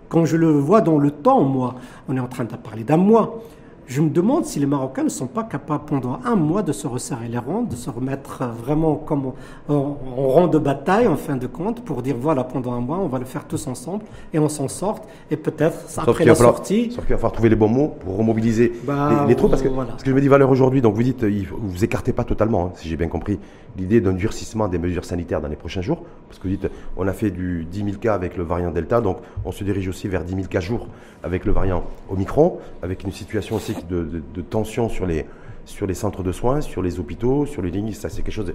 [0.10, 1.76] quand je le vois dans le temps, moi,
[2.08, 3.42] on est en train de parler d'un mois.
[3.88, 6.88] Je me demande si les Marocains ne sont pas capables pendant un mois de se
[6.88, 9.34] resserrer les rangs, de se remettre vraiment comme
[9.70, 13.08] en, rang de bataille en fin de compte pour dire voilà pendant un mois on
[13.08, 16.92] va le faire tous ensemble et on s'en sorte et peut-être après la sortie.
[16.92, 19.68] Sauf qu'il va falloir trouver les bons mots pour remobiliser bah, les, troupes parce que,
[19.68, 22.66] parce que je me dis valeur aujourd'hui donc vous dites vous vous écartez pas totalement
[22.66, 23.40] hein, si j'ai bien compris
[23.78, 27.08] l'idée d'un durcissement des mesures sanitaires dans les prochains jours parce que vous dites on
[27.08, 30.08] a fait du 10 000 cas avec le variant Delta donc on se dirige aussi
[30.08, 30.88] vers 10 000 cas jour
[31.24, 35.26] avec le variant Omicron avec une situation aussi de, tension sur les,
[35.66, 37.92] sur les centres de soins, sur les hôpitaux, sur les lignes.
[37.94, 38.54] Ça, c'est quelque chose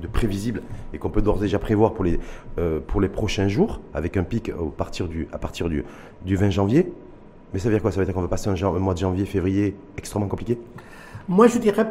[0.00, 0.62] de, prévisible
[0.92, 2.20] et qu'on peut d'ores et déjà prévoir pour les,
[2.58, 5.84] euh, pour les prochains jours, avec un pic partir du, à partir du,
[6.24, 6.92] du 20 janvier.
[7.52, 7.90] Mais ça veut dire quoi?
[7.90, 10.58] Ça veut dire qu'on va passer un, mois de janvier, février extrêmement compliqué?
[11.28, 11.86] Moi, je dirais,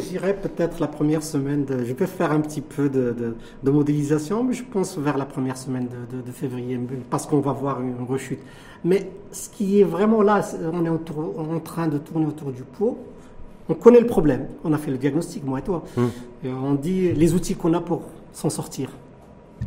[0.00, 1.64] j'irais peut-être la première semaine.
[1.64, 5.24] De, je peux faire un petit peu de, de, modélisation, mais je pense vers la
[5.24, 6.78] première semaine de, février,
[7.08, 8.40] parce qu'on va voir une rechute.
[8.84, 12.98] Mais ce qui est vraiment là, on est en train de tourner autour du pot.
[13.68, 14.48] On connaît le problème.
[14.64, 15.84] On a fait le diagnostic, moi et toi.
[15.96, 16.10] Hum.
[16.44, 18.02] Et on dit les outils qu'on a pour
[18.32, 18.90] s'en sortir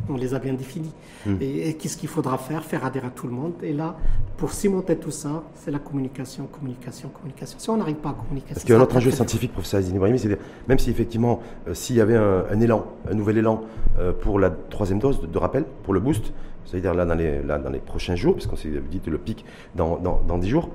[0.08, 0.92] on les a bien définis.
[1.24, 1.36] Hmm.
[1.40, 3.52] Et, qu'est-ce qu'il faudra faire Faire adhérer à tout le monde?
[3.62, 3.96] Et là,
[4.36, 7.58] pour cimenter tout ça, c'est la communication, communication, communication.
[7.58, 8.54] Si on n'arrive pas à communiquer...
[8.54, 10.38] Parce qu'il y a un autre enjeu scientifique, professeur Azine Ibrahimi, c'est
[10.68, 13.62] même si effectivement, euh, s'il y avait un, élan, un nouvel élan
[13.98, 16.32] euh, pour la troisième dose de, rappel, pour le boost,
[16.64, 19.44] c'est-à-dire là dans, les, là dans les prochains jours, puisqu'on s'est dit le pic
[19.74, 20.70] dans, dans, dans 10 jours,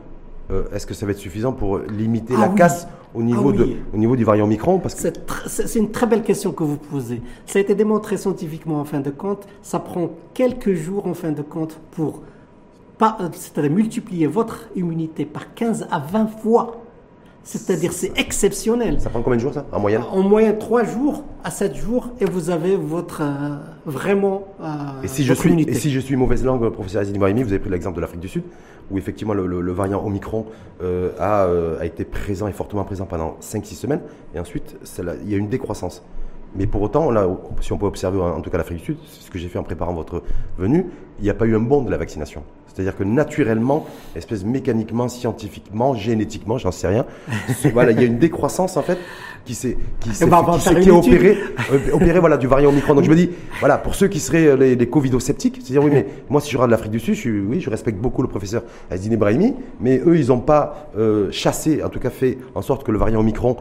[0.51, 3.57] euh, est-ce que ça va être suffisant pour limiter ah la casse au niveau, ah
[3.57, 5.09] de, au niveau du variant Micron parce que...
[5.47, 7.21] C'est une très belle question que vous posez.
[7.45, 9.47] Ça a été démontré scientifiquement en fin de compte.
[9.61, 12.21] Ça prend quelques jours en fin de compte pour
[13.01, 16.81] euh, c'est-à-dire multiplier votre immunité par 15 à 20 fois.
[17.43, 19.01] C'est-à-dire c'est exceptionnel.
[19.01, 19.65] Ça prend combien de jours ça?
[19.71, 20.03] En moyenne?
[20.11, 24.43] En moyenne 3 jours à 7 jours et vous avez votre euh, vraiment
[25.03, 27.69] et si je suis et si je suis mauvaise langue professeur Azini vous avez pris
[27.71, 28.43] l'exemple de l'Afrique du Sud
[28.91, 30.45] où effectivement le, variant Omicron
[30.81, 34.01] euh, a, euh, a, été présent et fortement présent pendant 5-6 semaines,
[34.35, 34.75] et ensuite
[35.23, 36.03] il y a une décroissance.
[36.55, 37.27] Mais pour autant, là,
[37.61, 39.59] si on peut observer en tout cas l'Afrique du Sud, c'est ce que j'ai fait
[39.59, 40.23] en préparant votre
[40.57, 40.85] venue,
[41.19, 42.43] il n'y a pas eu un bond de la vaccination.
[42.67, 43.85] C'est-à-dire que naturellement,
[44.15, 47.05] espèce mécaniquement, scientifiquement, génétiquement, j'en sais rien,
[47.73, 48.97] voilà, il y a une décroissance en fait
[49.45, 51.37] qui s'est qui s'est opérée,
[51.71, 52.95] euh, opéré voilà du variant Omicron.
[52.95, 53.29] Donc je me dis
[53.59, 56.57] voilà pour ceux qui seraient euh, les, les covido-sceptiques, c'est-à-dire oui mais moi si je
[56.57, 60.17] regarde l'Afrique du Sud, je, oui je respecte beaucoup le professeur Azine Brahimi, mais eux
[60.17, 63.57] ils n'ont pas euh, chassé, en tout cas fait en sorte que le variant Omicron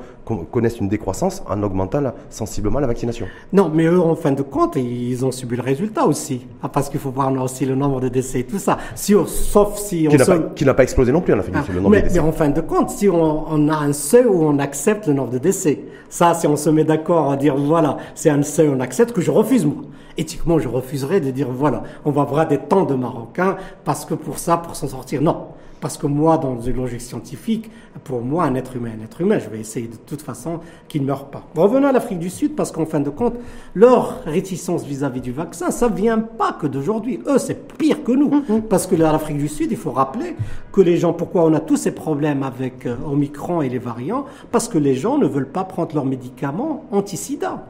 [0.53, 3.27] connaisse une décroissance en augmentant sensiblement la vaccination.
[3.53, 6.89] Non, mais eux en fin de compte ils ont subi le résultat aussi, ah, parce
[6.89, 8.79] qu'il faut voir aussi le nombre de décès et tout ça.
[8.95, 10.17] Sauf si on
[10.55, 12.91] qui n'a pas, explosé non plus en Afrique du Sud, mais, en fin de compte,
[12.91, 15.70] si on, a un seuil où on accepte le nombre de décès,
[16.09, 19.21] ça, si on se met d'accord à dire voilà, c'est un seuil, on accepte que
[19.21, 19.83] je refuse moi.
[20.17, 24.15] Éthiquement, je refuserais de dire voilà, on va avoir des temps de Marocains parce que
[24.15, 25.49] pour ça, pour s'en sortir, non.
[25.81, 27.71] Parce que moi, dans une logique scientifique,
[28.05, 31.03] pour moi, un être humain, un être humain, je vais essayer de toute façon qu'il
[31.03, 31.47] ne meure pas.
[31.57, 33.35] Revenons à l'Afrique du Sud, parce qu'en fin de compte,
[33.75, 37.21] leur réticence vis-à-vis du vaccin, ça vient pas que d'aujourd'hui.
[37.27, 38.29] Eux, c'est pire que nous.
[38.29, 38.63] Mm-hmm.
[38.63, 40.37] Parce que l'Afrique du Sud, il faut rappeler
[40.73, 44.27] que les gens, pourquoi on a tous ces problèmes avec euh, Omicron et les variants?
[44.53, 47.67] Parce que les gens ne veulent pas prendre leurs médicaments anti-sida.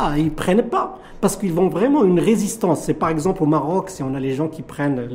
[0.00, 2.82] Ah, ils prennent pas parce qu'ils vont vraiment une résistance.
[2.82, 5.08] C'est par exemple au Maroc, si on a les gens qui prennent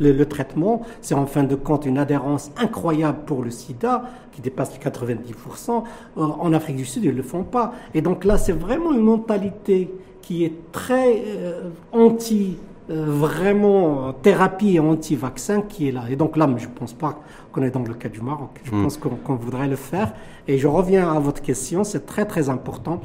[0.00, 4.02] le, traitement, c'est en fin de compte une adhérence incroyable pour le sida
[4.32, 5.84] qui dépasse les 90%.
[6.16, 7.74] En Afrique du Sud, ils le font pas.
[7.94, 9.88] Et donc là, c'est vraiment une mentalité
[10.20, 12.56] qui est très euh, anti
[12.90, 16.02] euh, vraiment thérapie et anti-vaccin qui est là.
[16.10, 17.20] Et donc là, je ne pense pas
[17.52, 18.60] qu'on est dans le cas du Maroc.
[18.64, 18.82] Je hmm.
[18.82, 20.12] pense qu'on voudrait le faire.
[20.48, 23.00] Et je reviens à votre question, c'est très très important.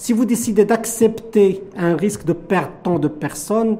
[0.00, 3.76] Si vous décidez d'accepter un risque de perdre tant de personnes,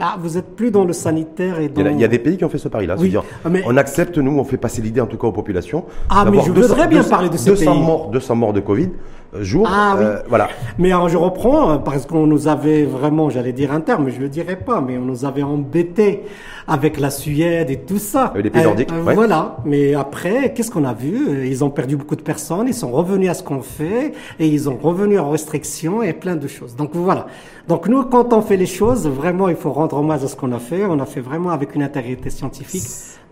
[0.00, 1.84] ah, vous êtes plus dans le sanitaire et dans...
[1.86, 2.94] il, y a, des pays qui ont fait ce pari-là.
[2.96, 3.12] Oui.
[3.16, 5.86] Ah, on accepte, nous, on fait passer l'idée, en tout cas aux populations.
[6.08, 8.90] Ah, mais je voudrais bien parler de ces 200 Morts, 200 morts de Covid.
[9.34, 9.68] Euh, jour.
[9.70, 10.04] Ah, oui.
[10.04, 10.48] Euh, voilà.
[10.78, 14.16] Mais alors, je reprends, euh, parce qu'on nous avait vraiment, j'allais dire un terme, je
[14.16, 16.22] ne le dirais pas, mais on nous avait embêtés
[16.66, 18.32] avec la Suède et tout ça.
[18.34, 18.90] les pays nordiques.
[18.92, 19.56] Voilà.
[19.64, 21.46] Mais après, qu'est-ce qu'on a vu?
[21.46, 24.68] Ils ont perdu beaucoup de personnes, ils sont revenus à ce qu'on fait, et ils
[24.68, 26.74] ont revenu en restriction et plein de choses.
[26.74, 27.26] Donc voilà.
[27.68, 30.52] Donc nous, quand on fait les choses, vraiment, il faut rendre hommage à ce qu'on
[30.52, 30.84] a fait.
[30.86, 32.84] On a fait vraiment avec une intégrité scientifique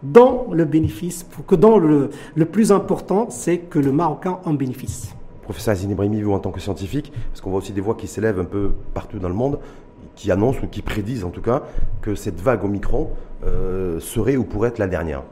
[0.02, 4.52] dans le bénéfice, pour que dans le, le plus important, c'est que le Marocain en
[4.52, 5.08] bénéficie
[5.46, 8.08] professeur Azine Ibrahimi, vous en tant que scientifique, parce qu'on voit aussi des voix qui
[8.08, 9.58] s'élèvent un peu partout dans le monde,
[10.16, 11.62] qui annoncent ou qui prédisent en tout cas
[12.02, 13.10] que cette vague au micron
[13.44, 15.22] euh, serait ou pourrait être la dernière.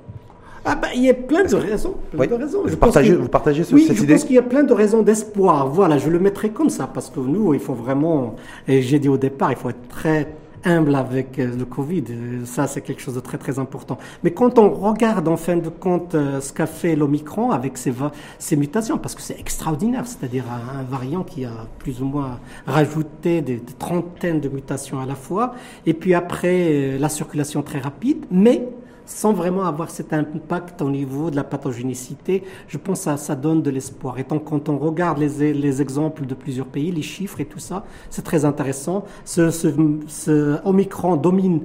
[0.65, 1.95] Ah bah, il y a plein de raisons.
[2.12, 2.62] Plein de raisons.
[2.65, 5.69] vous, partagez, vous partagez ce, oui, je pense qu'il y a plein de raisons d'espoir.
[5.69, 8.37] Voilà, je le mettrai comme ça, parce que nous, il faut vraiment,
[8.67, 10.29] et j'ai dit au départ, il faut être très
[10.65, 12.05] humble avec euh, le Covid.
[12.11, 13.99] Euh, ça, c'est quelque chose de très très important.
[14.23, 18.57] Mais quand on regarde en fin de compte euh, ce qu'a fait l'Omicron avec ses,
[18.57, 23.57] mutations, parce que c'est extraordinaire, c'est-à-dire un, variant qui a plus ou moins rajouté des,
[23.57, 25.55] des, trentaines de mutations à la fois,
[25.87, 28.69] et puis après la circulation très rapide, mais
[29.07, 33.63] sans vraiment avoir cet impact au niveau de la pathogénicité, je pense que ça, donne
[33.63, 34.19] de l'espoir.
[34.19, 37.59] Et donc, quand on regarde les, les, exemples de plusieurs pays, les chiffres et tout
[37.59, 39.05] ça, c'est très intéressant.
[39.25, 41.63] Ce, Omicron domine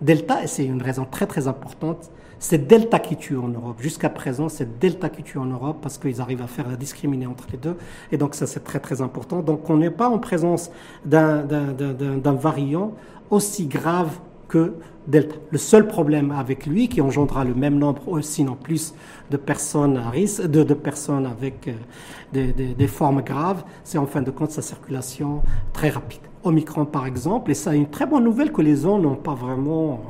[0.00, 2.10] Delta, et c'est une raison très très importante.
[2.38, 3.76] C'est Delta qui tue en Europe.
[3.80, 7.26] Jusqu'à présent, c'est Delta qui tue en Europe parce qu'ils arrivent à faire la discriminer
[7.26, 7.76] entre les deux.
[8.10, 9.42] Et donc, ça, c'est très très important.
[9.42, 10.70] Donc, on n'est pas en présence
[11.04, 11.44] d'un
[12.24, 12.94] variant
[13.30, 14.74] aussi grave que
[15.06, 15.34] Delta.
[15.50, 18.94] Le seul problème avec lui, qui engendra le même nombre, aussi non plus,
[19.30, 21.72] de personnes à risque, de, de personnes avec euh,
[22.32, 25.42] des, des, des, formes graves, c'est en fin de compte sa circulation
[25.72, 26.20] très rapide.
[26.44, 29.34] Omicron, par exemple, et ça a une très bonne nouvelle que les gens n'ont pas
[29.34, 30.00] vraiment,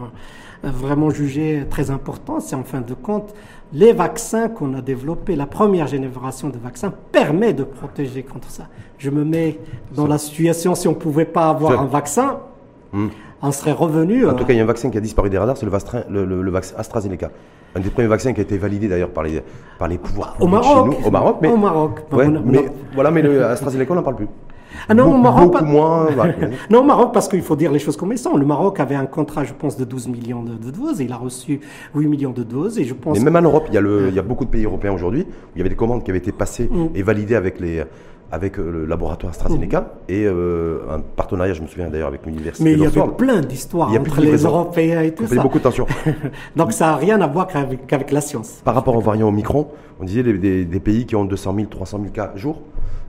[0.65, 3.35] euh, vraiment jugé très important, c'est en fin de compte
[3.75, 8.69] les vaccins qu'on a développés, la première génération de vaccins permet de protéger contre ça.
[8.99, 9.59] Je me mets
[9.95, 12.41] dans la situation si on ne pouvait pas avoir un vaccin.
[12.93, 13.09] Hmm
[13.43, 14.27] on serait revenu.
[14.27, 16.25] En tout cas, il y a un vaccin qui a disparu des radars, c'est le,
[16.25, 17.31] le, vaccin AstraZeneca.
[17.75, 19.43] Un des premiers vaccins qui a été validé d'ailleurs par les,
[19.79, 20.93] par les pouvoirs au Maroc.
[20.93, 22.01] Chez nous, au Maroc, mais, au Maroc.
[22.13, 24.29] mais, voilà, mais le AstraZeneca, on n'en parle plus.
[24.89, 25.53] Ah non, au Maroc.
[25.53, 26.09] Beaucoup moins.
[26.71, 28.37] non, au Maroc, parce qu'il faut dire les choses comme elles sont.
[28.37, 31.17] Le Maroc avait un contrat, je pense, de 12 millions de, doses et il a
[31.17, 31.61] reçu
[31.95, 32.79] 8 millions de doses.
[32.79, 33.19] Et je pense.
[33.19, 34.93] Mais même en Europe, il y a, le, il y a beaucoup de pays européens
[34.93, 36.89] aujourd'hui où il y avait des commandes qui avaient été passées mm.
[36.95, 37.85] et validées avec les,
[38.33, 39.85] avec euh, le laboratoire AstraZeneca mmh.
[40.09, 42.65] et euh, un partenariat, je me souviens d'ailleurs, avec l'université.
[42.65, 45.35] Mais il y avait plein d'histoires entre les Européens et tout ça.
[45.35, 45.87] Il y a beaucoup de tensions.
[46.57, 48.63] Donc ça n'a rien à voir qu'avec la science.
[48.65, 49.69] Par rapport au variant Omicron,
[50.01, 52.63] on disait des, des, pays qui ont 200 000, 300 000 cas jour.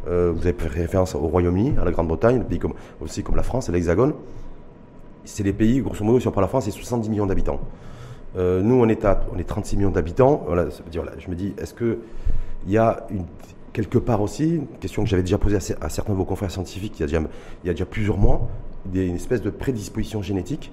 [0.09, 3.37] Euh, vous avez fait référence au Royaume-Uni, à la Grande-Bretagne, des pays comme, aussi comme
[3.37, 4.13] la France et l'Hexagone.
[5.23, 7.61] C'est des pays, grosso modo, si on prend la France, c'est 70 millions d'habitants.
[8.35, 10.43] nous, on est, à, on est 36 millions d'habitants.
[10.45, 11.97] Voilà, ça veut dire, je me dis, est-ce qu'il
[12.67, 13.23] y a une
[13.73, 16.99] quelque part aussi, une question que j'avais déjà posée à, certains de vos confrères scientifiques
[16.99, 18.47] il y a déjà, plusieurs mois,
[18.93, 20.71] une espèce de prédisposition génétique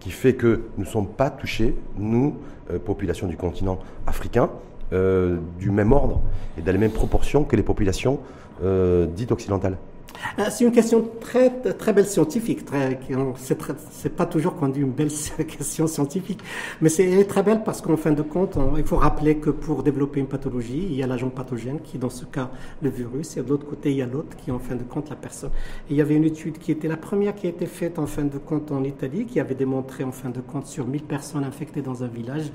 [0.00, 2.36] qui fait que nous ne sommes pas touchés, nous,
[2.70, 4.48] euh, population du continent africain,
[4.92, 6.20] euh, du même ordre
[6.56, 8.20] et dans les mêmes proportions que les populations
[8.64, 9.76] euh, dites occidentales.
[10.36, 12.64] Ah, c'est une question très, très belle scientifique.
[12.64, 12.98] Très,
[13.90, 15.10] c'est pas toujours qu'on dit une belle
[15.48, 16.40] question scientifique,
[16.80, 20.20] mais c'est très belle parce qu'en fin de compte, il faut rappeler que pour développer
[20.20, 22.50] une pathologie, il y a l'agent pathogène qui, dans ce cas,
[22.82, 25.10] le virus, et de l'autre côté, il y a l'autre qui, en fin de compte,
[25.10, 25.50] la personne.
[25.90, 28.24] il y avait une étude qui était la première qui a été faite en fin
[28.24, 31.82] de compte en Italie, qui avait démontré en fin de compte sur 1000 personnes infectées
[31.82, 32.50] dans un village,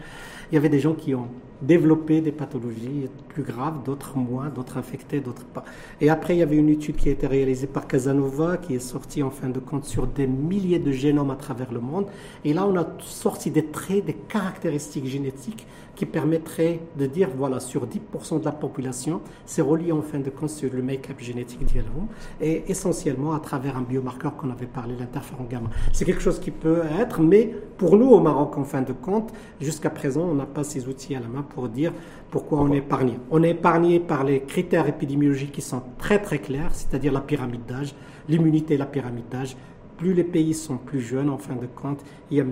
[0.53, 1.29] il y avait des gens qui ont
[1.63, 5.65] développé des pathologies plus graves, d'autres moins, d'autres infectés, d'autres pas.
[5.99, 8.79] Et après, il y avait une étude qui a été réalisée par Casanova, qui est
[8.79, 12.05] sortie en fin de compte sur des milliers de génomes à travers le monde.
[12.45, 15.65] Et là, on a sorti des traits, des caractéristiques génétiques
[16.05, 20.49] permettrait de dire, voilà, sur 10% de la population, c'est relié en fin de compte
[20.49, 22.07] sur le make-up génétique d'Yellow,
[22.41, 25.69] et essentiellement à travers un biomarqueur qu'on avait parlé, l'interféron gamma.
[25.91, 29.31] C'est quelque chose qui peut être, mais pour nous au Maroc, en fin de compte,
[29.59, 31.93] jusqu'à présent, on n'a pas ces outils à la main pour dire
[32.31, 33.19] pourquoi on est épargné.
[33.29, 37.65] On est épargné par les critères épidémiologiques qui sont très très clairs, c'est-à-dire la pyramide
[37.65, 37.93] d'âge,
[38.27, 39.55] l'immunité la pyramide d'âge,
[40.03, 41.99] plus les pays sont plus jeunes, en fin de compte,
[42.29, 42.45] il y a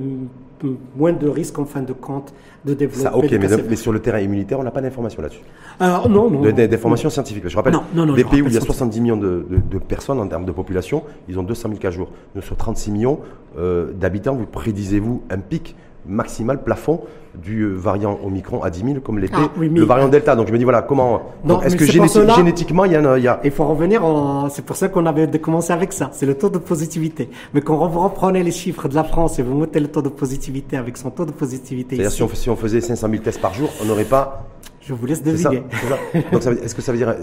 [0.96, 2.34] moins de risques, en fin de compte,
[2.64, 3.02] de développer.
[3.04, 3.30] Ça, ok,
[3.70, 5.42] mais, sur le terrain immunitaire, on n'a pas d'informations là-dessus.
[5.80, 6.50] Alors, non, non.
[6.52, 7.48] D'informations scientifiques.
[7.48, 7.76] Je rappelle,
[8.16, 9.46] des pays où il y a 70 millions de,
[9.88, 12.10] personnes en termes de population, ils ont 200 000 cas jours.
[12.36, 13.20] Nous, sur 36 millions
[13.58, 15.76] euh, d'habitants, vous prédisez-vous un pic
[16.06, 17.02] maximal plafond
[17.36, 20.36] du variant Omicron à 10 000 comme l'était ah, le variant Delta.
[20.36, 21.22] Donc je me dis voilà comment.
[21.64, 23.40] Est-ce que génétiquement il y, a, il y a.
[23.44, 24.02] Il faut revenir.
[24.50, 26.10] C'est pour ça qu'on avait commencé avec ça.
[26.14, 27.30] C'est le taux de positivité.
[27.54, 30.10] Mais quand vous reprenez les chiffres de la France et vous mettez le taux de
[30.10, 31.96] positivité avec son taux de positivité.
[31.96, 34.46] C'est-à-dire si on, si on faisait 500 000 tests par jour, on n'aurait pas.
[34.82, 35.64] Je vous laisse deviner.
[36.32, 37.16] Donc est-ce que ça veut dire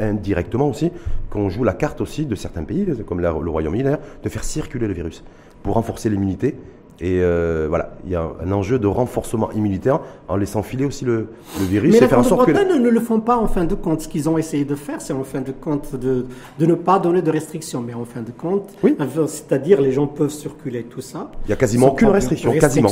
[0.00, 0.90] indirectement aussi
[1.30, 3.84] qu'on joue la carte aussi de certains pays, comme le Royaume-Uni
[4.22, 5.22] de faire circuler le virus
[5.62, 6.56] pour renforcer l'immunité
[6.98, 11.04] et euh, voilà, il y a un enjeu de renforcement immunitaire en laissant filer aussi
[11.04, 11.28] le,
[11.60, 12.52] virus Mais et faire en sorte que.
[12.52, 14.00] ne le font pas en fin de compte.
[14.00, 16.26] Ce qu'ils ont essayé de faire, c'est en fin de compte de,
[16.58, 17.82] de, ne pas donner de restrictions.
[17.86, 18.96] Mais en fin de compte, oui.
[19.26, 21.30] c'est-à-dire les gens peuvent circuler, tout ça.
[21.44, 22.90] Il n'y a quasiment aucune restriction, quasiment.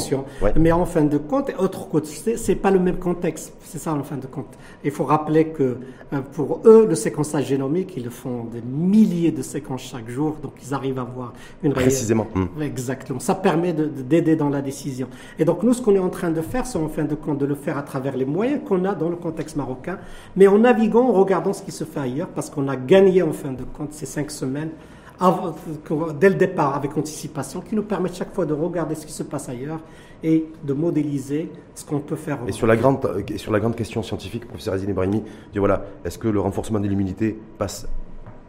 [0.56, 3.54] Mais en fin de compte, autre côté, c'est pas le même contexte.
[3.74, 4.56] C'est ça en fin de compte.
[4.84, 5.78] Il faut rappeler que
[6.12, 10.52] euh, pour eux, le séquençage génomique, ils font des milliers de séquences chaque jour, donc
[10.64, 12.28] ils arrivent à voir une Précisément.
[12.36, 12.50] Hum.
[12.62, 13.18] Exactement.
[13.18, 15.08] Ça permet de d'aider dans la décision.
[15.40, 17.38] Et donc nous, ce qu'on est en train de faire, c'est en fin de compte
[17.38, 19.98] de le faire à travers les moyens qu'on a dans le contexte marocain,
[20.36, 23.32] mais en naviguant, en regardant ce qui se fait ailleurs, parce qu'on a gagné en
[23.32, 24.70] fin de compte ces cinq semaines
[26.20, 29.22] dès le départ avec anticipation, qui nous permettent chaque fois de regarder ce qui se
[29.22, 29.80] passe ailleurs
[30.24, 32.38] et de modéliser ce qu'on peut faire.
[32.48, 35.22] Et sur la grande, sur la grande question scientifique, professeur Azine Ibrahimi,
[35.52, 37.86] dit voilà, est-ce que le renforcement de l'immunité passe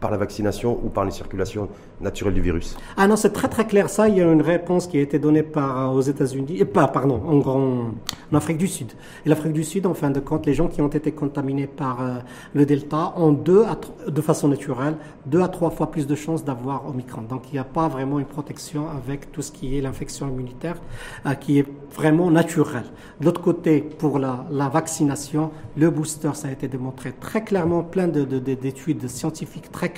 [0.00, 1.68] par la vaccination ou par les circulations
[2.00, 3.88] naturelles du virus Ah non, c'est très très clair.
[3.88, 6.88] Ça, il y a une réponse qui a été donnée par, aux États-Unis, euh, pas,
[6.88, 8.92] pardon, en, Afrique du Sud.
[9.24, 12.02] Et l'Afrique du Sud, en fin de compte, les gens qui ont été contaminés par
[12.02, 12.16] euh,
[12.54, 13.78] le Delta ont deux, à,
[14.10, 17.22] de façon naturelle, deux à trois fois plus de chances d'avoir Omicron.
[17.22, 20.76] Donc il n'y a pas vraiment une protection avec tout ce qui est l'infection immunitaire,
[21.24, 22.84] euh, qui est vraiment naturelle.
[23.20, 27.82] De l'autre côté, pour la, la, vaccination, le booster, ça a été démontré très clairement,
[27.82, 29.88] plein d'études de, de, scientifiques très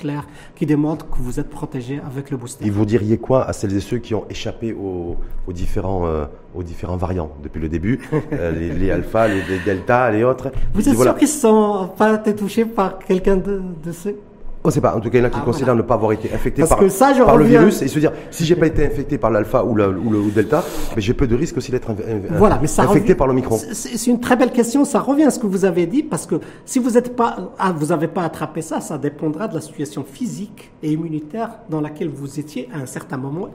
[0.55, 2.65] qui démontrent que vous êtes protégé avec le booster.
[2.65, 6.25] Et vous diriez quoi à celles et ceux qui ont échappé aux, aux différents, euh,
[6.55, 7.99] aux différents variants depuis le début,
[8.33, 10.51] euh, les, les, alpha, les, delta, les autres?
[10.73, 14.17] Vous êtes sûr qu'ils ne sont pas été touchés par quelqu'un de, de ceux?
[14.63, 14.95] On ne sait pas.
[14.95, 16.63] En tout cas, il y en a qui ah, considèrent ne pas avoir été infectés
[16.63, 16.79] par,
[17.25, 20.09] par le virus et se dire si j'ai pas été infecté par l'alpha ou, ou,
[20.09, 20.63] le delta,
[20.95, 21.91] mais j'ai peu de risque aussi d'être
[22.31, 23.57] voilà, infecté par le micron.
[23.57, 24.83] C'est une très belle question.
[24.85, 26.35] Ça revient à ce que vous avez dit parce que
[26.65, 30.03] si vous n'êtes pas, ah, vous n'avez pas attrapé ça, ça dépendra de la situation
[30.03, 33.49] physique et immunitaire dans laquelle vous étiez à un certain moment.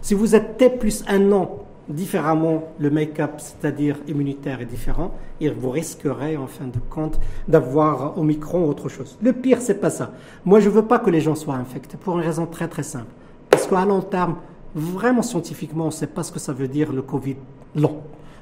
[0.00, 5.48] Si vous êtes T plus un an différemment le make-up, c'est-à-dire immunitaire, est différent, et
[5.50, 9.18] vous risquerez en fin de compte d'avoir Omicron ou autre chose.
[9.22, 10.12] Le pire, c'est pas ça.
[10.44, 13.12] Moi, je veux pas que les gens soient infectés pour une raison très très simple.
[13.50, 14.36] Parce qu'à long terme,
[14.74, 17.36] vraiment scientifiquement, on ne sait pas ce que ça veut dire le Covid
[17.74, 17.98] long.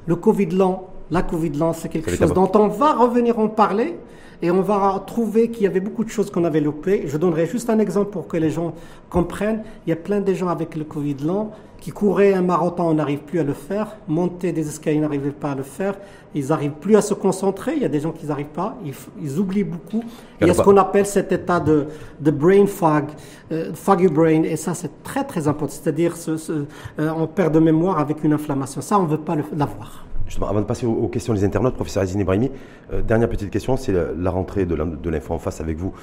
[0.06, 0.80] Le Covid long,
[1.10, 3.96] la Covid long, c'est quelque chose dont on va revenir en parler
[4.40, 7.04] et on va trouver qu'il y avait beaucoup de choses qu'on avait loupées.
[7.06, 8.74] Je donnerai juste un exemple pour que les gens
[9.10, 9.62] comprennent.
[9.86, 12.94] Il y a plein de gens avec le Covid long qui couraient un marathon, on
[12.94, 13.96] n'arrive plus à le faire.
[14.08, 15.94] Monter des escaliers, n'arrivaient pas à le faire.
[16.34, 17.74] Ils n'arrivent plus à se concentrer.
[17.76, 18.76] Il y a des gens qui n'arrivent pas.
[19.22, 20.02] Ils, oublient beaucoup.
[20.40, 21.86] Il y a ce qu'on appelle cet état de,
[22.20, 23.04] de brain fog,
[23.52, 24.42] euh, foggy brain.
[24.42, 25.74] Et ça, c'est très, très important.
[25.80, 26.52] C'est-à-dire, ce, ce,
[26.98, 28.80] euh, on perd de mémoire avec une inflammation.
[28.80, 30.07] Ça, on ne veut pas l'avoir.
[30.28, 32.50] Justement, avant de passer aux, questions des internautes, professeur Azine Ibrahimi,
[32.92, 35.94] euh, dernière petite question, c'est la, rentrée de l'info en face avec vous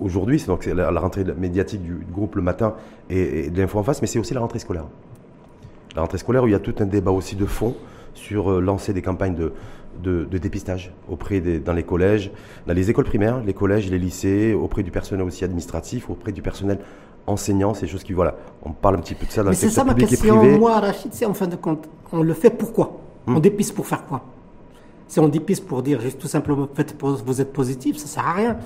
[0.00, 0.38] aujourd'hui.
[0.38, 2.74] C'est donc la, rentrée médiatique du, groupe le matin
[3.08, 4.84] et, de l'info en face, mais c'est aussi la rentrée scolaire.
[5.96, 7.74] La rentrée scolaire où il y a tout un débat aussi de fond
[8.12, 9.54] sur euh, lancer des campagnes de,
[10.02, 12.30] de, dépistage auprès des, dans les collèges,
[12.66, 16.42] dans les écoles primaires, les collèges, les lycées, auprès du personnel aussi administratif, auprès du
[16.42, 16.80] personnel
[17.26, 19.60] enseignant, ces choses qui, voilà, on parle un petit peu de ça dans Mais le
[19.60, 23.00] secteur ça, ma question, Moi, Rachid, c'est en fin de compte, on le fait pourquoi?
[23.26, 23.40] On hmm.
[23.40, 24.22] dépiste pour faire quoi?
[25.06, 26.68] Si on dépiste pour dire juste tout simplement,
[27.24, 28.58] vous êtes positif, ça sert à rien.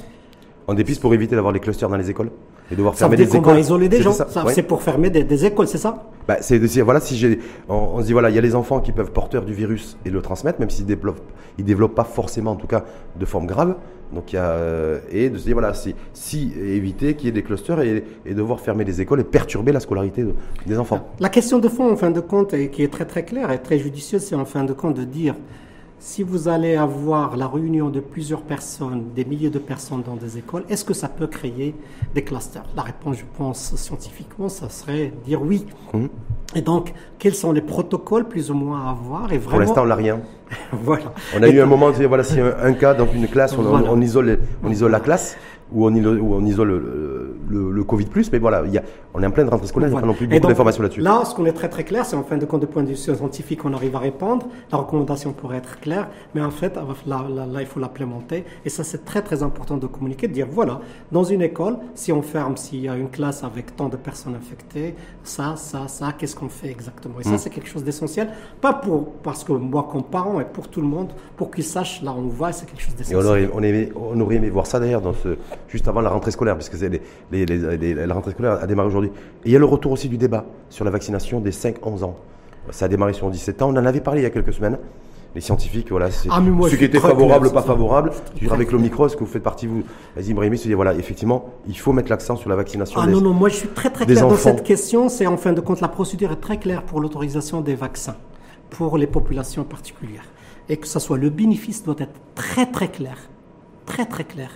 [0.66, 2.30] On dépiste pour éviter d'avoir des clusters dans les écoles?
[2.70, 3.58] Et devoir fermer des écoles.
[3.58, 4.12] isoler des gens.
[4.48, 7.38] C'est pour fermer des, écoles, c'est ça bah, c'est voilà si j'ai
[7.68, 10.10] on, se dit voilà il y a les enfants qui peuvent porteurs du virus et
[10.10, 11.20] le transmettre même s'ils développent
[11.58, 12.84] ils développent pas forcément en tout cas
[13.20, 13.76] de forme grave
[14.10, 17.28] donc il y a euh, et de se dire voilà si, si éviter qu'il y
[17.28, 18.04] ait des clusters et,
[18.34, 20.24] devoir fermer des écoles et perturber la scolarité
[20.66, 21.06] des enfants.
[21.20, 23.60] La question de fond en fin de compte et qui est très très claire et
[23.60, 25.34] très judicieuse c'est en fin de compte de dire
[26.04, 30.36] si vous allez avoir la réunion de plusieurs personnes, des milliers de personnes dans des
[30.36, 31.74] écoles, est-ce que ça peut créer
[32.14, 32.62] des clusters?
[32.76, 35.64] La réponse, je pense, scientifiquement, ça serait dire oui.
[35.94, 36.10] Hum.
[36.54, 39.50] Et donc, quels sont les protocoles plus ou moins à avoir et vraiment...
[39.52, 40.20] Pour l'instant, on n'a rien.
[40.72, 41.14] voilà.
[41.34, 44.40] On a eu un moment, voilà, si un, un cas dans une classe, on, isole,
[44.62, 45.38] on isole la classe
[45.74, 46.68] où on, isole,
[47.48, 49.92] le, le, Covid plus, mais voilà, y a, on est en pleine rentrée scolaire, il
[49.92, 51.00] n'y a pas non plus beaucoup d'informations là-dessus.
[51.00, 52.88] Là, ce qu'on est très très clair, c'est en fin de compte, de point de
[52.88, 57.26] vue scientifique, on arrive à répondre, la recommandation pourrait être claire, mais en fait, là,
[57.28, 60.80] là, il faut l'implémenter, et ça c'est très très important de communiquer, de dire voilà,
[61.10, 64.36] dans une école, si on ferme, s'il y a une classe avec tant de personnes
[64.36, 64.94] infectées,
[65.24, 67.20] ça, ça, ça, qu'est-ce qu'on fait exactement?
[67.20, 67.38] Et ça, mm.
[67.38, 68.28] c'est quelque chose d'essentiel,
[68.60, 72.02] pas pour, parce que moi comme parent, et pour tout le monde, pour qu'ils sachent
[72.02, 73.20] là où on va, c'est quelque chose d'essentiel.
[73.52, 75.36] on aurait, on, on aurait aimé voir ça d'ailleurs dans ce
[75.68, 77.00] juste avant la rentrée scolaire, puisque les,
[77.46, 79.10] les, la rentrée scolaire a démarré aujourd'hui.
[79.44, 82.16] Et il y a le retour aussi du débat sur la vaccination des 5-11 ans.
[82.70, 83.68] Ça a démarré sur 17 ans.
[83.68, 84.78] On en avait parlé il y a quelques semaines.
[85.34, 86.40] Les scientifiques, voilà, c'est ah,
[86.70, 88.12] ce qui était favorable, pas favorable.
[88.52, 89.82] avec l'Omicron, ce que vous faites partie, vous,
[90.14, 93.00] vas-y, Brahimi, se dit, voilà, effectivement, il faut mettre l'accent sur la vaccination.
[93.02, 95.08] Ah non, non, moi je suis très très clair dans cette question.
[95.08, 98.14] C'est en fin de compte, la procédure est très claire pour l'autorisation des vaccins
[98.74, 100.24] pour les populations particulières.
[100.68, 103.18] Et que ce soit le bénéfice doit être très très clair.
[103.86, 104.50] Très très clair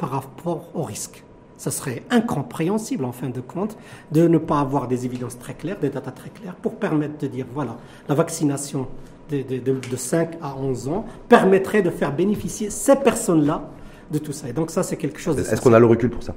[0.00, 1.22] par rapport au risque.
[1.58, 3.76] Ce serait incompréhensible, en fin de compte,
[4.12, 7.26] de ne pas avoir des évidences très claires, des datas très claires, pour permettre de
[7.26, 7.76] dire, voilà,
[8.08, 8.88] la vaccination
[9.30, 13.68] de, de 5 à 11 ans permettrait de faire bénéficier ces personnes-là
[14.10, 14.48] de tout ça.
[14.48, 15.38] Et donc ça, c'est quelque chose...
[15.38, 16.34] Est-ce qu'on a le recul pour ça?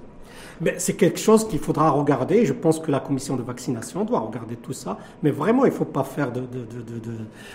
[0.77, 2.45] C'est quelque chose qu'il faudra regarder.
[2.45, 4.97] Je pense que la commission de vaccination doit regarder tout ça.
[5.21, 6.41] Mais vraiment, il ne faut pas faire de,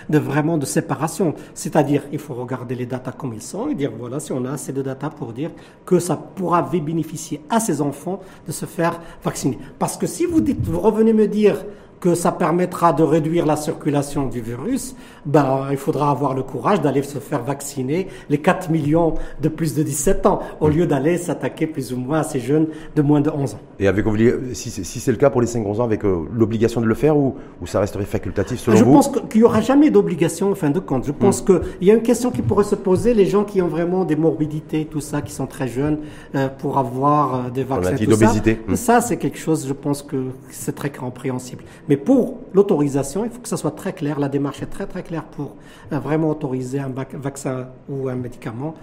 [0.09, 1.35] de, vraiment de séparation.
[1.55, 4.53] C'est-à-dire, il faut regarder les datas comme ils sont et dire, voilà, si on a
[4.53, 5.51] assez de datas pour dire
[5.85, 9.59] que ça pourra bénéficier à ces enfants de se faire vacciner.
[9.79, 11.65] Parce que si vous dites, vous revenez me dire,
[12.01, 14.95] que ça permettra de réduire la circulation du virus,
[15.27, 19.75] ben, il faudra avoir le courage d'aller se faire vacciner les 4 millions de plus
[19.75, 23.21] de 17 ans, au lieu d'aller s'attaquer plus ou moins à ces jeunes de moins
[23.21, 23.61] de 11 ans.
[23.79, 24.05] Et avec,
[24.53, 27.37] si, c'est le cas pour les 5-11 ans, avec euh, l'obligation de le faire ou,
[27.61, 30.71] ou, ça resterait facultatif selon Je vous pense qu'il n'y aura jamais d'obligation en fin
[30.71, 31.05] de compte.
[31.05, 31.61] Je pense hmm.
[31.79, 34.17] qu'il y a une question qui pourrait se poser, les gens qui ont vraiment des
[34.17, 35.99] morbidités, tout ça, qui sont très jeunes,
[36.35, 37.97] euh, pour avoir euh, des vaccins.
[37.97, 38.77] Tout ça, hmm.
[38.77, 40.17] ça c'est quelque chose, je pense que
[40.51, 41.65] c'est très compréhensible.
[41.89, 44.21] Mais pour l'autorisation, il faut que ça soit très clair.
[44.21, 45.57] La démarche est très très claire pour
[45.93, 48.75] euh, vraiment autoriser un vaccin ou un médicament.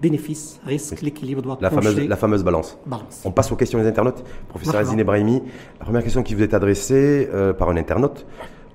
[0.00, 2.76] Bénéfice, risque, l'équilibre doit la fameuse, la fameuse balance.
[3.24, 4.22] On passe aux questions des internautes.
[4.48, 5.42] Professeur Azine Ebrahimi,
[5.78, 8.26] la première question qui vous est adressée euh, par un internaute.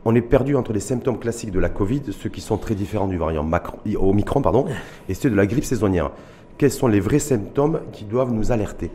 [0.05, 3.07] On est perdu entre les symptômes classiques de la Covid, ceux qui sont très différents
[3.07, 4.65] du variant Macron, Omicron, pardon,
[5.09, 6.11] et ceux de la grippe saisonnière.
[6.57, 8.91] Quels sont les vrais symptômes qui doivent nous alerter?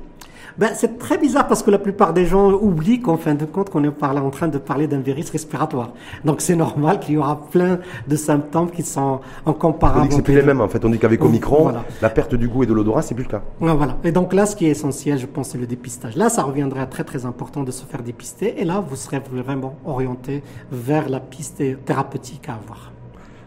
[0.58, 3.70] Ben, c'est très bizarre parce que la plupart des gens oublient qu'en fin de compte,
[3.70, 5.92] qu'on est en train de parler d'un virus respiratoire.
[6.24, 10.00] Donc c'est normal qu'il y aura plein de symptômes qui sont en comparaison.
[10.00, 10.84] On dit que c'est plus les mêmes en fait.
[10.84, 13.42] On dit qu'avec Omicron, la perte du goût et de l'odorat, c'est plus le cas.
[13.60, 13.96] Voilà.
[14.04, 16.16] Et donc là, ce qui est essentiel, je pense, c'est le dépistage.
[16.16, 18.60] Là, ça reviendrait très très important de se faire dépister.
[18.60, 22.93] Et là, vous serez vraiment orienté vers la piste thérapeutique à avoir.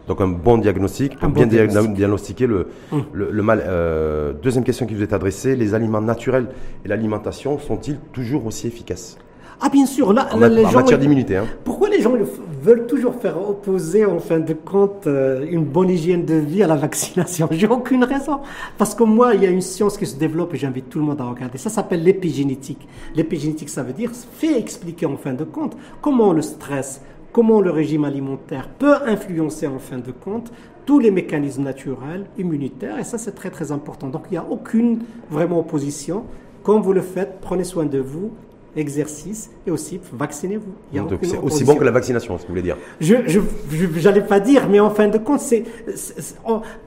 [0.08, 3.04] Donc un bon diagnostic pour bien diagnostiquer le, hum.
[3.12, 3.62] le, mal.
[3.64, 6.48] Euh, deuxième question qui vous est adressée, les aliments naturels
[6.84, 9.18] et l'alimentation sont-ils toujours aussi efficaces?
[9.60, 11.36] Ah bien sûr, là, en, les matière d'immunité.
[11.36, 11.46] Hein.
[11.64, 12.14] Pourquoi les gens
[12.62, 16.68] veulent toujours faire opposer en fin de compte euh, une bonne hygiène de vie à
[16.68, 17.48] la vaccination?
[17.50, 18.38] J'ai aucune raison.
[18.78, 21.04] Parce que moi, il y a une science qui se développe et j'invite tout le
[21.04, 21.58] monde à regarder.
[21.58, 22.86] Ça s'appelle l'épigénétique.
[23.16, 27.02] L'épigénétique, ça veut dire fait expliquer en fin de compte comment le stress,
[27.32, 30.52] comment le régime alimentaire peut influencer en fin de compte
[30.86, 34.08] tous les mécanismes naturels, immunitaires, et ça c'est très très important.
[34.08, 35.00] Donc il n'y a aucune
[35.30, 36.24] vraiment opposition.
[36.62, 38.32] Comme vous le faites, prenez soin de vous,
[38.78, 40.98] exercice et aussi vaccinez-vous.
[41.08, 42.76] Donc c'est aussi bon que la vaccination, ce que vous voulez dire.
[43.00, 45.64] Je n'allais pas dire, mais en fin de compte, c'est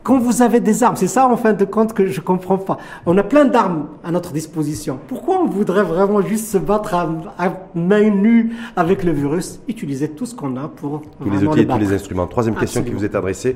[0.03, 2.77] quand vous avez des armes, c'est ça en fin de compte que je comprends pas.
[3.05, 4.99] On a plein d'armes à notre disposition.
[5.07, 10.09] Pourquoi on voudrait vraiment juste se battre à, à main nue avec le virus Utiliser
[10.09, 12.27] tout ce qu'on a pour Tous les outils le tous les instruments.
[12.27, 13.55] Troisième question qui vous est adressée,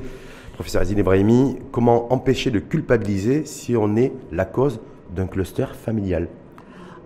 [0.54, 1.56] professeur Azine Ibrahimi.
[1.72, 4.80] Comment empêcher de culpabiliser si on est la cause
[5.14, 6.28] d'un cluster familial?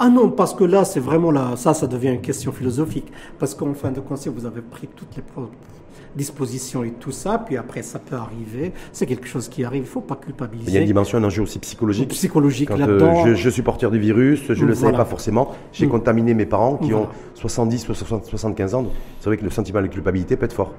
[0.03, 3.13] Ah non, parce que là, c'est vraiment là, ça, ça devient une question philosophique.
[3.39, 5.23] Parce qu'en fin de compte, vous avez pris toutes les
[6.17, 8.73] dispositions et tout ça, puis après, ça peut arriver.
[8.93, 9.83] C'est quelque chose qui arrive.
[9.83, 10.71] Il faut pas culpabiliser.
[10.71, 12.09] Il y a une dimension, un enjeu aussi psychologique.
[12.11, 13.25] psychologique là-dedans.
[13.27, 14.99] euh, je, je suis porteur du virus, je ne le savais Voilà.
[15.05, 15.53] pas forcément.
[15.73, 15.91] J'ai Mm.
[15.91, 17.07] contaminé mes parents qui Voilà.
[17.07, 18.87] ont 70 ou 60 75 ans.
[19.21, 20.73] C'est vrai que le sentiment de culpabilité peut être fort.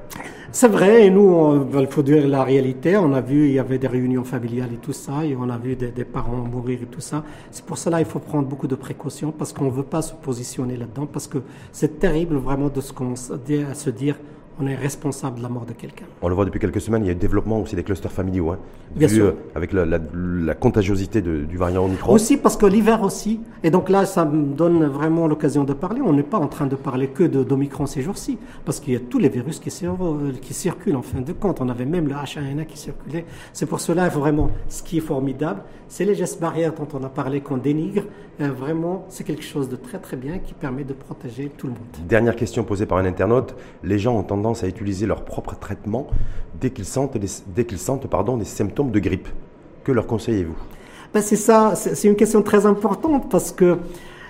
[0.53, 2.97] C'est vrai, et nous, on- il faut dire la réalité.
[2.97, 5.57] On a vu, il y avait des réunions familiales et tout ça, et on a
[5.57, 7.23] vu des, des parents mourir et tout ça.
[7.51, 10.13] C'est pour cela qu'il faut prendre beaucoup de précautions, parce qu'on ne veut pas se
[10.13, 11.37] positionner là-dedans, parce que
[11.71, 14.17] c'est terrible vraiment de se, à se dire
[14.61, 16.05] on est responsable de la mort de quelqu'un.
[16.21, 18.51] On le voit depuis quelques semaines, il y a le développement aussi des clusters familiaux.
[18.51, 18.59] hein.
[18.95, 19.25] Bien Vu, sûr.
[19.25, 22.13] euh, avec la, la- la contagiosité de- du variant Omicron.
[22.13, 26.01] Aussi parce que l'hiver aussi, et donc là ça me donne vraiment l'occasion de parler,
[26.01, 28.99] on n'est pas en train de parler que d'Omicron ces jours-ci, parce qu'il y a
[28.99, 32.77] tous les virus qui circulent en fin de compte, on avait même le H1N1 qui
[32.77, 37.03] circulait, c'est pour cela vraiment, ce qui est formidable, c'est les gestes barrières dont on
[37.03, 38.03] a parlé, qu'on dénigre,
[38.39, 41.73] Euh, vraiment c'est quelque chose de très très bien qui permet de protéger tout le
[41.73, 42.07] monde.
[42.15, 43.53] Dernière question posée par un internaute.
[43.83, 46.07] Les gens ont tendance à utiliser leur propre traitement
[46.59, 49.27] dès qu'ils sentent, pardon, des symptômes de grippe.
[49.83, 50.55] Que leur conseillez-vous?
[51.13, 53.77] Ben, c'est ça, c'est une question très importante parce que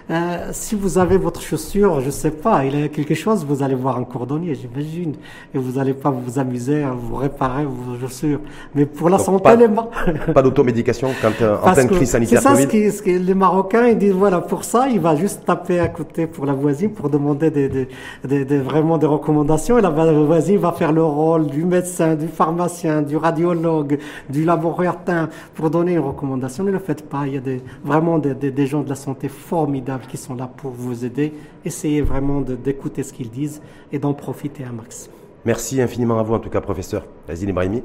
[0.09, 3.63] euh, si vous avez votre chaussure, je sais pas, il y a quelque chose, vous
[3.63, 5.13] allez voir un cordonnier, j'imagine,
[5.53, 8.39] et vous n'allez pas vous amuser à vous réparer vos chaussures.
[8.75, 9.89] Mais pour la Donc, santé, pas- les Mar-
[10.33, 13.19] Pas d'automédication quand euh, en pleine crise C'est sanitaire ça Covid ce qui, ce qui-
[13.19, 16.53] les Marocains ils disent voilà pour ça il va juste taper à côté pour la
[16.53, 17.87] voisine pour demander des, des,
[18.27, 22.27] des- des- vraiment des recommandations et la voisine va faire le rôle du médecin, du
[22.27, 23.99] pharmacien, du radiologue,
[24.29, 26.63] du laboratoire pour donner une recommandation.
[26.63, 27.23] Ne le faites pas.
[27.27, 30.47] Il y a des, vraiment des- des gens de la santé formidables qui sont là
[30.47, 31.33] pour vous aider.
[31.65, 33.61] Essayez vraiment d'écouter ce qu'ils disent
[33.91, 35.09] et d'en profiter un max.
[35.45, 37.83] Merci infiniment à vous, en tout cas, professeur Azine Ibrahimi,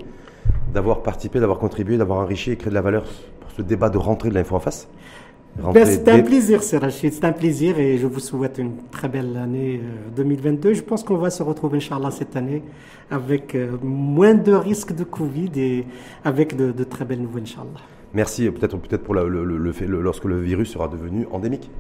[0.72, 3.04] d'avoir participé, d'avoir contribué, d'avoir enrichi et créé de la valeur
[3.40, 4.88] pour ce débat de rentrée de l'info en face.
[5.72, 7.14] Ben, C'était un plaisir, c'est Rachid.
[7.14, 10.74] C'est un plaisir et je vous souhaite une très belle année euh, 2022.
[10.74, 12.62] Je pense qu'on va se retrouver, Inch'Allah, cette année
[13.10, 15.86] avec euh, moins de risques de Covid et
[16.24, 17.80] avec de, de très belles nouvelles, Inch'Allah.
[18.14, 21.26] Merci, peut-être peut pour le, le- le- le fait, le- lorsque le virus sera devenu
[21.32, 21.70] endémique.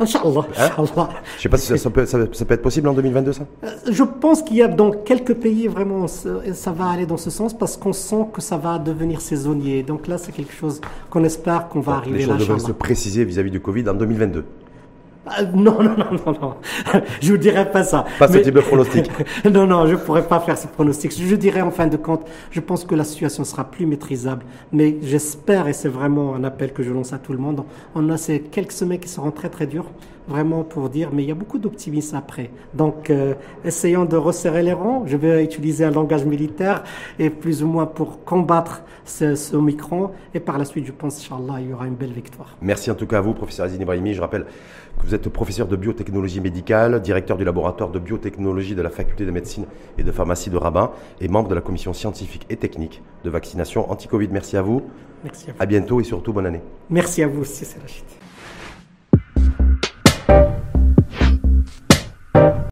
[0.00, 1.08] Inch'Allah, Hein Inch'Allah.
[1.34, 3.32] Je ne sais pas si ça, ça peut, ça- ça peut être possible en 2022,
[3.34, 3.44] ça?
[3.62, 7.28] Euh, Je pense qu'il y a dans quelques pays vraiment, ça va aller dans ce
[7.30, 9.82] sens parce qu'on sent que ça va devenir saisonnier.
[9.82, 10.80] Donc là, c'est quelque chose
[11.10, 14.44] qu'on espère qu'on va Les arriver choses là, se préciser vis-à-vis du Covid en 2022.
[15.24, 16.54] Ah, non, non, non, non, non.
[17.20, 18.04] Je vous dirais pas ça.
[18.18, 19.08] Pas ce Mais- type de pronostic.
[19.50, 21.12] non, non, je pourrais pas faire ce pronostic.
[21.16, 24.44] Je dirais en fin de compte, je pense que la situation sera plus maîtrisable.
[24.72, 27.62] Mais j'espère, et c'est vraiment un appel que je lance à tout le monde,
[27.94, 29.86] on a ces quelques semaines qui seront très très dures,
[30.28, 32.50] vraiment pour dire, mais il y a beaucoup d'optimisme après.
[32.74, 35.04] Donc, euh, essayons de resserrer les rangs.
[35.06, 36.84] Je vais utiliser un langage militaire
[37.18, 40.10] et plus ou moins pour combattre ce, ce Omicron.
[40.34, 42.56] Et par la suite, je pense, Inch'Allah, il y aura une belle victoire.
[42.60, 44.14] Merci en tout cas à vous, professeur Azine Ibrahimi.
[44.14, 44.46] Je rappelle
[44.98, 49.24] que vous êtes professeur de biotechnologie médicale, directeur du laboratoire de biotechnologie de la faculté
[49.24, 49.66] de médecine
[49.98, 53.90] et de pharmacie de Rabat et membre de la commission scientifique et technique de vaccination
[53.90, 54.28] anti-Covid.
[54.30, 54.82] Merci à vous.
[55.24, 55.58] Merci à vous.
[55.60, 56.60] À bientôt et surtout bonne année.
[56.90, 58.21] Merci à vous aussi, Rachid.